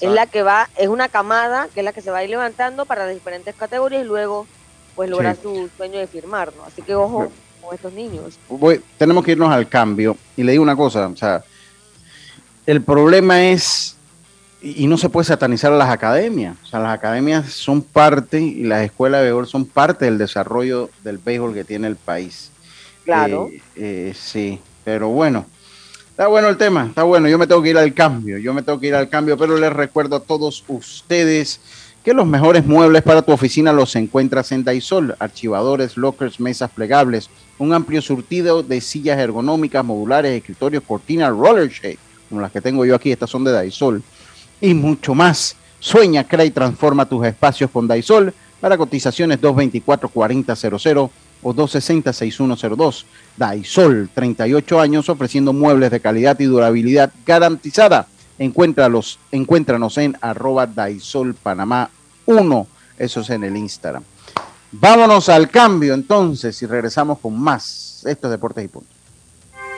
[0.00, 2.30] es la que va, es una camada que es la que se va a ir
[2.30, 4.46] levantando para las diferentes categorías y luego
[4.96, 5.42] pues lograr Sí.
[5.42, 6.64] su sueño de firmar, ¿no?
[6.64, 7.30] Así que ojo
[7.62, 8.36] con estos niños.
[8.48, 10.16] Voy- tenemos que irnos al cambio.
[10.36, 11.44] Y le digo una cosa, o sea,
[12.66, 13.96] el problema es,
[14.60, 16.56] y y no se puede satanizar a las academias.
[16.62, 20.90] O sea, las academias son parte y las escuelas de béisbol son parte del desarrollo
[21.04, 22.50] del béisbol que tiene el país.
[23.04, 23.48] Claro.
[23.50, 25.46] Eh, eh, sí, pero bueno,
[26.10, 27.28] está bueno el tema, está bueno.
[27.28, 29.56] Yo me tengo que ir al cambio, yo me tengo que ir al cambio, pero
[29.56, 31.60] les recuerdo a todos ustedes
[32.04, 37.28] que los mejores muebles para tu oficina los encuentras en Daisol, archivadores, lockers, mesas plegables,
[37.58, 41.98] un amplio surtido de sillas ergonómicas, modulares, escritorios, cortinas, roller shade,
[42.28, 44.02] como las que tengo yo aquí, estas son de Daisol,
[44.60, 45.56] y mucho más.
[45.80, 51.10] Sueña, crea y transforma tus espacios con Daisol para cotizaciones 224-4000
[51.42, 53.04] o 260-6102.
[53.36, 58.06] Daisol, 38 años ofreciendo muebles de calidad y durabilidad garantizada.
[58.38, 61.90] Encuéntralos, encuéntranos en arroba Daisol Panamá
[62.26, 62.66] 1.
[62.98, 64.02] Eso es en el Instagram.
[64.72, 68.02] Vámonos al cambio entonces y regresamos con más.
[68.04, 68.97] Esto es Deportes y Punto.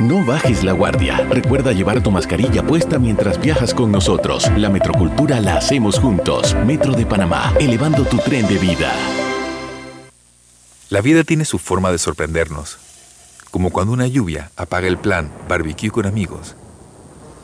[0.00, 1.18] No bajes la guardia.
[1.28, 4.50] Recuerda llevar tu mascarilla puesta mientras viajas con nosotros.
[4.56, 6.56] La metrocultura la hacemos juntos.
[6.64, 8.90] Metro de Panamá, elevando tu tren de vida.
[10.88, 12.78] La vida tiene su forma de sorprendernos,
[13.50, 16.56] como cuando una lluvia apaga el plan barbecue con amigos,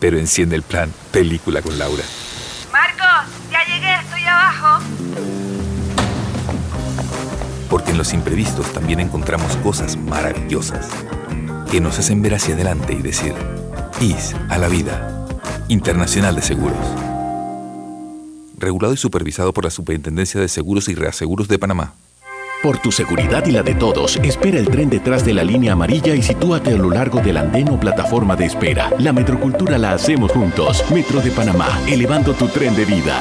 [0.00, 2.04] pero enciende el plan película con Laura.
[2.72, 4.82] Marcos, ya llegué, estoy abajo.
[7.68, 10.88] Porque en los imprevistos también encontramos cosas maravillosas
[11.70, 13.34] que nos hacen ver hacia adelante y decir,
[14.00, 15.26] IS a la vida,
[15.68, 16.78] Internacional de Seguros.
[18.58, 21.94] Regulado y supervisado por la Superintendencia de Seguros y Reaseguros de Panamá.
[22.62, 26.14] Por tu seguridad y la de todos, espera el tren detrás de la línea amarilla
[26.14, 28.90] y sitúate a lo largo del andén o plataforma de espera.
[28.98, 30.84] La metrocultura la hacemos juntos.
[30.90, 33.20] Metro de Panamá, elevando tu tren de vida.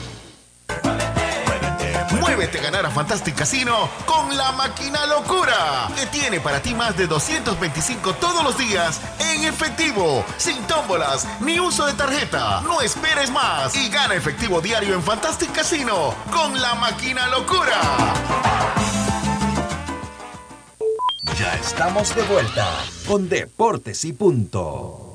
[2.19, 6.97] Muévete a ganar a Fantastic Casino con la máquina locura, que tiene para ti más
[6.97, 12.61] de 225 todos los días en efectivo, sin tómbolas ni uso de tarjeta.
[12.61, 17.79] No esperes más y gana efectivo diario en Fantastic Casino con la máquina locura.
[21.37, 22.67] Ya estamos de vuelta
[23.07, 25.10] con Deportes y Punto.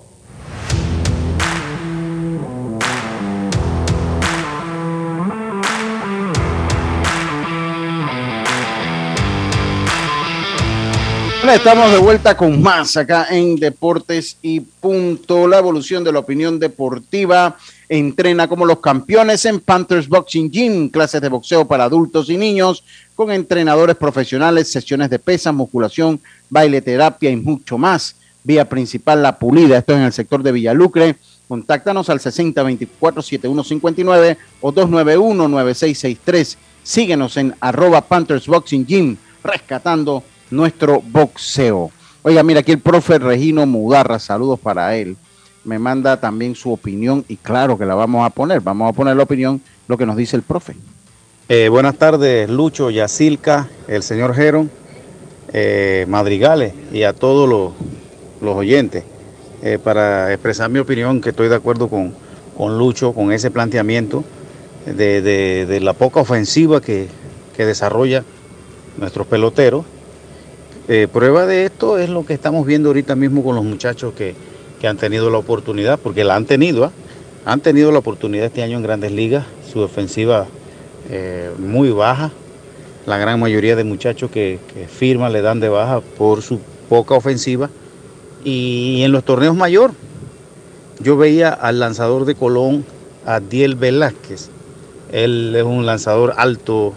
[11.55, 15.47] Estamos de vuelta con más acá en Deportes y Punto.
[15.47, 17.57] La evolución de la opinión deportiva
[17.88, 22.82] entrena como los campeones en Panthers Boxing Gym, clases de boxeo para adultos y niños
[23.14, 26.20] con entrenadores profesionales, sesiones de pesas, musculación,
[26.51, 28.16] baile, terapia y mucho más.
[28.42, 31.14] Vía principal La Pulida, esto es en el sector de Villalucre.
[31.47, 36.57] Contáctanos al 6024-7159 o 291-9663.
[36.82, 41.90] Síguenos en arroba Panthers Boxing Gym, rescatando nuestro boxeo.
[42.22, 45.16] Oiga, mira, aquí el profe Regino Mudarra, saludos para él.
[45.64, 48.61] Me manda también su opinión y claro que la vamos a poner.
[48.61, 50.74] Vamos a poner la opinión, lo que nos dice el profe.
[51.49, 54.70] Eh, buenas tardes, Lucho, Yacilca, el señor Geron,
[55.53, 57.72] eh, Madrigales y a todos los,
[58.40, 59.05] los oyentes.
[59.62, 62.14] Eh, para expresar mi opinión, que estoy de acuerdo con,
[62.57, 64.22] con Lucho, con ese planteamiento
[64.84, 67.09] de, de- de la poca ofensiva que,
[67.57, 68.24] que desarrolla
[68.99, 69.84] nuestros peloteros.
[70.89, 74.37] Eh, prueba de esto es lo que estamos viendo ahorita mismo con los muchachos que,
[74.80, 76.93] que han tenido la oportunidad, porque la han tenido, ¿ah?
[77.45, 80.47] han tenido la oportunidad este año en grandes ligas, su defensiva
[81.11, 82.30] eh, muy baja,
[83.05, 84.59] la gran mayoría de muchachos que,
[84.89, 87.70] firman le dan de baja por su poca ofensiva,
[88.45, 89.93] y en los torneos mayor,
[91.01, 92.84] yo veía al lanzador de Colón,
[93.24, 94.51] Adiel Velázquez,
[95.11, 96.95] él es un lanzador alto,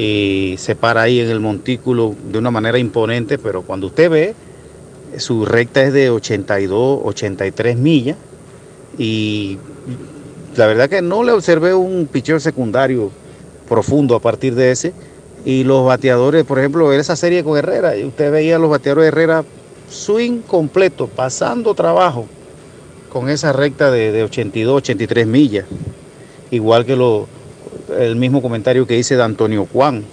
[0.00, 4.34] y se para ahí en el montículo de una manera imponente, pero cuando usted ve,
[5.18, 8.16] su recta es de 82, 83 millas
[8.96, 9.58] y
[10.56, 13.10] la verdad que no le observé un picheo secundario
[13.68, 14.94] profundo a partir de ese.
[15.44, 19.04] Y los bateadores, por ejemplo, en esa serie con Herrera, usted veía a los bateadores
[19.04, 19.44] de Herrera
[19.90, 22.26] swing completo, pasando trabajo
[23.12, 25.66] con esa recta de, de 82, 83 millas.
[26.50, 27.26] igual que lo,
[27.98, 30.04] el mismo comentario que hice de Antonio Juan,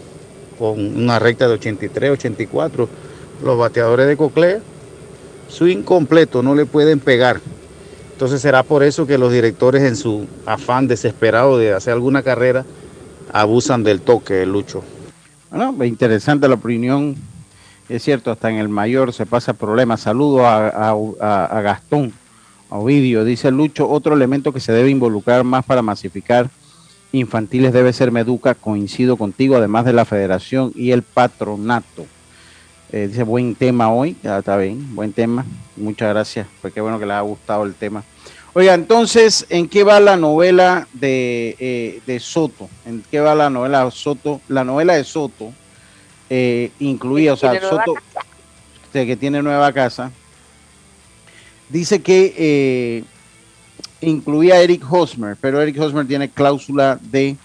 [0.58, 2.90] con una recta de 83, 84.
[3.44, 4.60] Los bateadores de Coclea,
[5.48, 7.40] su incompleto, no le pueden pegar.
[8.14, 12.66] Entonces será por eso que los directores en su afán desesperado de hacer alguna carrera
[13.32, 14.84] abusan del toque, Lucho.
[15.52, 17.16] Bueno, interesante la opinión.
[17.90, 20.02] Es cierto, hasta en el mayor se pasa problemas.
[20.02, 22.12] Saludo a, a Gastón,
[22.72, 23.24] a Ovidio.
[23.24, 26.50] Dice Lucho, otro elemento que se debe involucrar más para masificar
[27.12, 28.56] infantiles debe ser Meduca.
[28.56, 32.06] Coincido contigo, además de la federación y el patronato.
[32.92, 34.16] Eh, dice, buen tema hoy.
[34.24, 35.46] Ya está bien, buen tema.
[35.76, 36.48] Muchas gracias.
[36.62, 38.04] Pues qué bueno que les ha gustado el tema.
[38.54, 42.70] Oiga, entonces, ¿en qué va la novela de, eh, de Soto?
[42.86, 44.42] ¿En qué va la novela de Soto?
[44.48, 45.54] La novela de Soto
[46.30, 47.94] eh, incluía, o sea, Soto,
[48.92, 50.12] que tiene nueva casa,
[51.70, 53.04] dice que eh,
[54.02, 57.36] incluía a Eric Hosmer, pero Eric Hosmer tiene cláusula de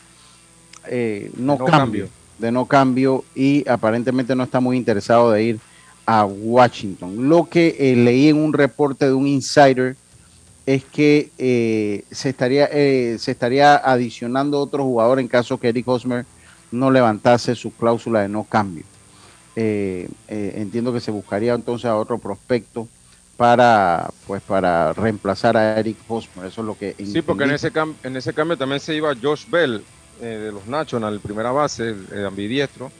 [0.86, 2.08] eh, no, No cambio, cambio.
[2.38, 5.60] de no cambio y aparentemente no está muy interesado de ir
[6.06, 7.28] a Washington.
[7.28, 9.96] Lo que eh, leí en un reporte de un insider
[10.66, 15.88] es que eh, se, estaría, eh, se estaría adicionando otro jugador en caso que Eric
[15.88, 16.24] Hosmer
[16.70, 18.84] no levantase su cláusula de no cambio.
[19.54, 22.88] Eh, entiendo que se buscaría entonces a otro prospecto
[23.42, 26.46] para pues para reemplazar a Eric Hosmer.
[26.46, 27.72] Eso es lo que Sí, porque en ese,
[28.04, 29.82] en ese cambio también se iba Josh Bell
[30.20, 32.92] eh, de los Nationals, primera base, el, el ambidiestro.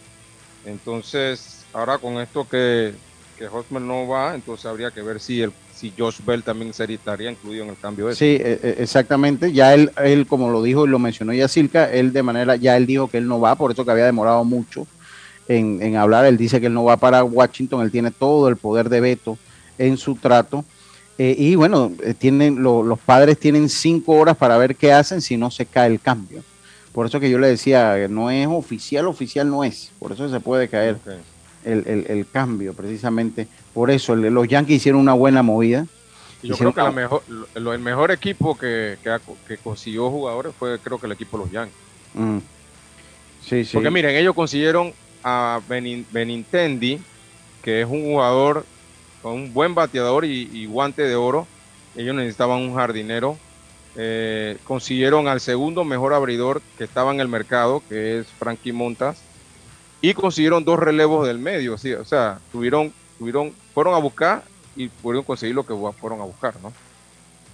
[0.67, 2.93] Entonces, ahora con esto que,
[3.39, 6.97] que Hosmer no va, entonces habría que ver si el si Josh Bell también sería,
[6.97, 8.19] estaría incluido en el cambio ese.
[8.19, 9.53] Sí, eh, eh, exactamente.
[9.53, 12.77] Ya él, él, como lo dijo y lo mencionó ya Silca, él de manera, ya
[12.77, 14.89] él dijo que él no va, por eso que había demorado mucho
[15.47, 16.25] en, en hablar.
[16.25, 19.39] Él dice que él no va para Washington, él tiene todo el poder de veto
[19.79, 20.65] en su trato.
[21.19, 25.21] Eh, y bueno, eh, tienen, lo- los padres tienen cinco horas para ver qué hacen
[25.21, 26.43] si no se cae el cambio.
[26.93, 29.91] Por eso que yo le decía, no es oficial, oficial no es.
[29.99, 30.97] Por eso se puede caer
[31.65, 33.47] el, el- el cambio, precisamente.
[33.73, 35.87] Por eso los Yankees hicieron una buena movida.
[36.43, 37.23] Yo Hicieron creo que la mejor,
[37.55, 39.17] lo- el mejor equipo que, que,
[39.47, 41.77] que consiguió jugadores fue creo que el equipo de los Yankees.
[42.15, 42.39] Mm.
[43.49, 43.71] Sí, sí.
[43.75, 44.93] Porque miren, ellos consiguieron
[45.25, 46.99] a Benin- Benintendi,
[47.63, 48.67] que es un jugador
[49.23, 51.47] con un buen bateador y, guante de oro.
[51.97, 53.39] Ellos necesitaban un jardinero.
[53.95, 59.19] Eh, consiguieron al segundo mejor abridor que estaba en el mercado, que es Frankie Montas.
[60.01, 61.79] Y consiguieron dos relevos del medio.
[61.79, 64.43] sí, o sea, tuvieron, tuvieron, fueron a buscar
[64.75, 66.73] y pudieron conseguir lo que fueron a buscar, ¿no?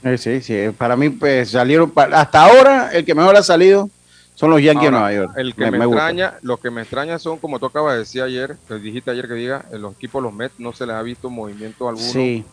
[0.03, 0.71] Eh, sí, sí.
[0.77, 1.93] Para mí, pues salieron.
[1.95, 3.91] hasta ahora, el que mejor ha salido
[4.39, 5.33] son los Yankees de Nueva York.
[5.37, 8.57] El que me, extraña, lo que me extraña son, como tú acabas de decir ayer,
[8.69, 11.29] que dijiste ayer que diga, en los equipos los Mets no se les ha visto
[11.29, 12.45] movimiento alguno Sí.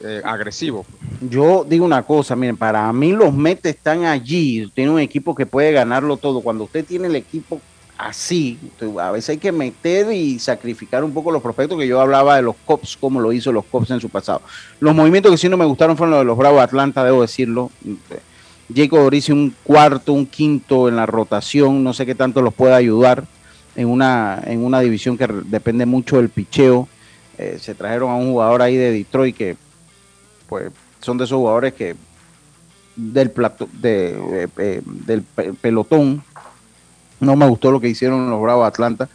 [0.00, 0.86] eh, agresivo.
[1.20, 4.70] Yo digo una cosa, miren, para mí los Mets están allí.
[4.72, 6.40] Tiene un equipo que puede ganarlo todo.
[6.40, 7.60] Cuando usted tiene el equipo
[7.96, 8.56] así,
[9.00, 12.42] a veces hay que meter y sacrificar un poco los prospectos que yo hablaba de
[12.42, 14.40] los Cops, como lo hizo los Cops en su pasado.
[14.78, 17.72] Los movimientos que sí no me gustaron fueron los de los Bravos Atlanta, debo decirlo.
[18.74, 22.74] Jacob Dorici un cuarto, un quinto en la rotación, no sé qué tanto los puede
[22.74, 23.24] ayudar
[23.76, 26.88] en una, en una división que depende mucho del picheo.
[27.38, 29.56] Eh, se trajeron a un jugador ahí de Detroit que
[30.48, 31.94] pues son de esos jugadores que
[32.96, 34.10] del plato, de,
[34.42, 36.22] eh, eh, del pe- pelotón
[37.20, 39.08] no me gustó lo que hicieron los Bravos de Atlanta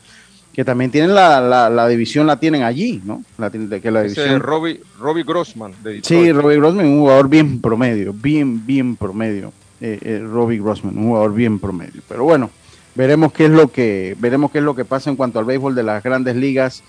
[0.53, 3.89] que también tienen la, la, la división la tienen allí no la, tienen- de que
[3.91, 6.05] la Ese división Robbie, Robbie Grossman de Detroit.
[6.05, 9.51] Sí, Robbie Grossman, un jugador bien promedio, bien, bien promedio.
[9.81, 12.01] Eh, eh, Robbie Grossman, un jugador bien promedio.
[12.07, 12.49] Pero bueno,
[12.95, 15.75] veremos qué es lo que, veremos qué es lo que pasa en cuanto al béisbol
[15.75, 16.83] de las grandes ligas.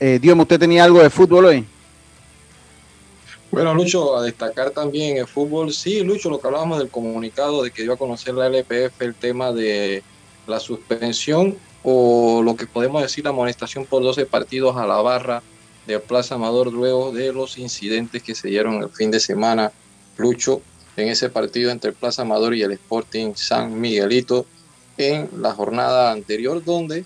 [0.00, 1.64] Eh, Dios, ¿usted tenía algo de fútbol hoy?
[3.50, 7.70] Bueno, Lucho, a destacar también el fútbol, sí, Lucho, lo que hablábamos del comunicado de
[7.72, 10.02] que dio a conocer la LPF el tema de
[10.46, 15.42] la suspensión o lo que podemos decir la amonestación por 12 partidos a la barra
[15.86, 19.72] de Plaza Amador luego de los incidentes que se dieron el fin de semana,
[20.16, 20.60] Lucho,
[20.96, 24.46] en ese partido entre Plaza Amador y el Sporting San Miguelito
[24.98, 27.04] en la jornada anterior donde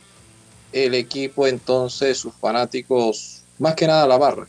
[0.72, 4.48] el equipo entonces, sus fanáticos, más que nada la barra,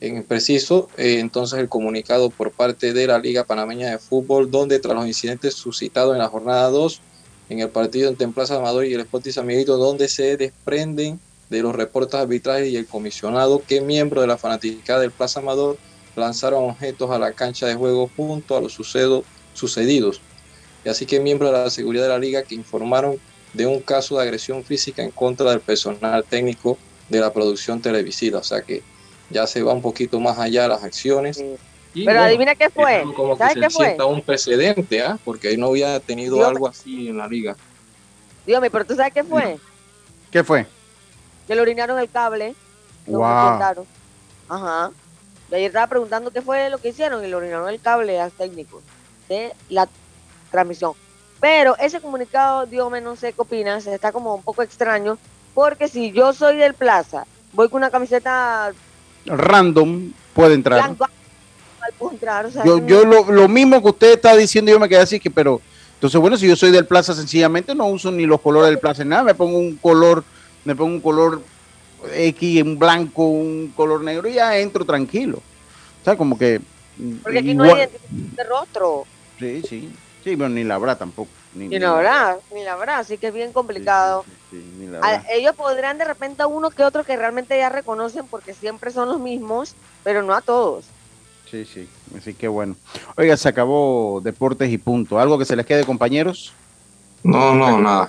[0.00, 4.80] en preciso, eh, entonces el comunicado por parte de la Liga Panameña de Fútbol, donde
[4.80, 7.00] tras los incidentes suscitados en la jornada 2,
[7.48, 11.20] en el partido entre Plaza Amador y el Sporting San Miguelito, donde se desprenden
[11.50, 15.78] de los reportes arbitrales y el comisionado que miembros de la fanaticada del Plaza Amador
[16.16, 20.20] lanzaron objetos a la cancha de juego junto a los sucedo- sucedidos.
[20.84, 23.18] Y así que miembros de la seguridad de la liga que informaron
[23.52, 26.78] de un caso de agresión física en contra del personal técnico
[27.08, 28.40] de la producción televisiva.
[28.40, 28.82] O sea que
[29.30, 31.42] ya se va un poquito más allá las acciones
[31.94, 33.04] Pero adivina qué fue.
[33.14, 33.84] Como que ¿Sabes se qué fue?
[33.86, 35.18] sienta un precedente, ¿ah?
[35.24, 37.56] Porque ahí no había tenido Yo- algo así en la liga.
[38.46, 39.58] Dígame, pero tú sabes qué fue.
[40.30, 40.66] ¿Qué fue?
[41.46, 42.54] Que le orinaron el cable.
[43.06, 43.20] Wow.
[43.50, 43.86] contaron.
[44.48, 44.90] Ajá.
[45.50, 48.30] Y ayer estaba preguntando qué fue lo que hicieron y le orinaron el cable a
[48.30, 48.82] técnicos
[49.28, 49.88] de la
[50.50, 50.92] transmisión.
[51.40, 55.18] Pero ese comunicado, Dios me no sé qué opinas, está como un poco extraño,
[55.52, 58.72] porque si yo soy del Plaza, voy con una camiseta
[59.26, 60.94] Random puede entrar.
[62.12, 65.00] Entrar, o sea, Yo, yo lo, lo mismo que usted está diciendo, yo me quedé
[65.00, 65.60] así que, pero,
[65.94, 69.04] entonces, bueno, si yo soy del Plaza, sencillamente no uso ni los colores del Plaza,
[69.04, 70.24] nada, me pongo un color,
[70.64, 71.42] me pongo un color
[72.14, 75.38] X, un blanco, un color negro y ya entro tranquilo.
[75.38, 76.60] O sea, como que.
[77.22, 77.86] porque aquí no hay
[78.36, 79.06] de rostro,
[79.38, 79.80] Sí, sí,
[80.22, 81.30] sí, pero ni la habrá tampoco.
[81.54, 84.24] Ni, ni la verdad, ni la verdad, así que es bien complicado.
[84.50, 85.24] sí, ni la A- habrá.
[85.32, 89.08] ellos podrán de repente a uno que otro que realmente ya reconocen porque siempre son
[89.08, 90.93] los mismos, pero no a todos.
[91.54, 91.88] Sí, sí,
[92.18, 92.74] así que bueno.
[93.16, 95.20] Oiga, se acabó Deportes y punto.
[95.20, 96.52] ¿Algo que se les quede, compañeros?
[97.22, 98.08] No, no, nada.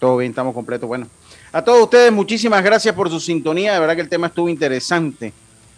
[0.00, 0.88] Todo bien, estamos completos.
[0.88, 1.06] Bueno,
[1.52, 3.74] a todos ustedes, muchísimas gracias por su sintonía.
[3.74, 5.32] De verdad que el tema estuvo interesante.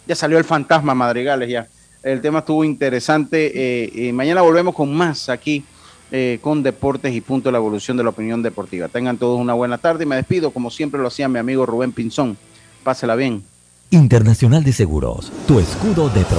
[0.07, 1.67] Ya salió el fantasma Madrigales, ya.
[2.01, 3.51] El tema estuvo interesante.
[3.53, 5.63] eh, y mañana volvemos con más aquí
[6.11, 8.87] eh, con Deportes y punto, la evolución de la opinión deportiva.
[8.87, 11.91] Tengan todos una buena tarde y me despido, como siempre lo hacía mi amigo Rubén
[11.91, 12.39] Pinzón.
[12.83, 13.43] Pásela bien.
[13.93, 16.29] Internacional de Seguros, tu escudo de protección.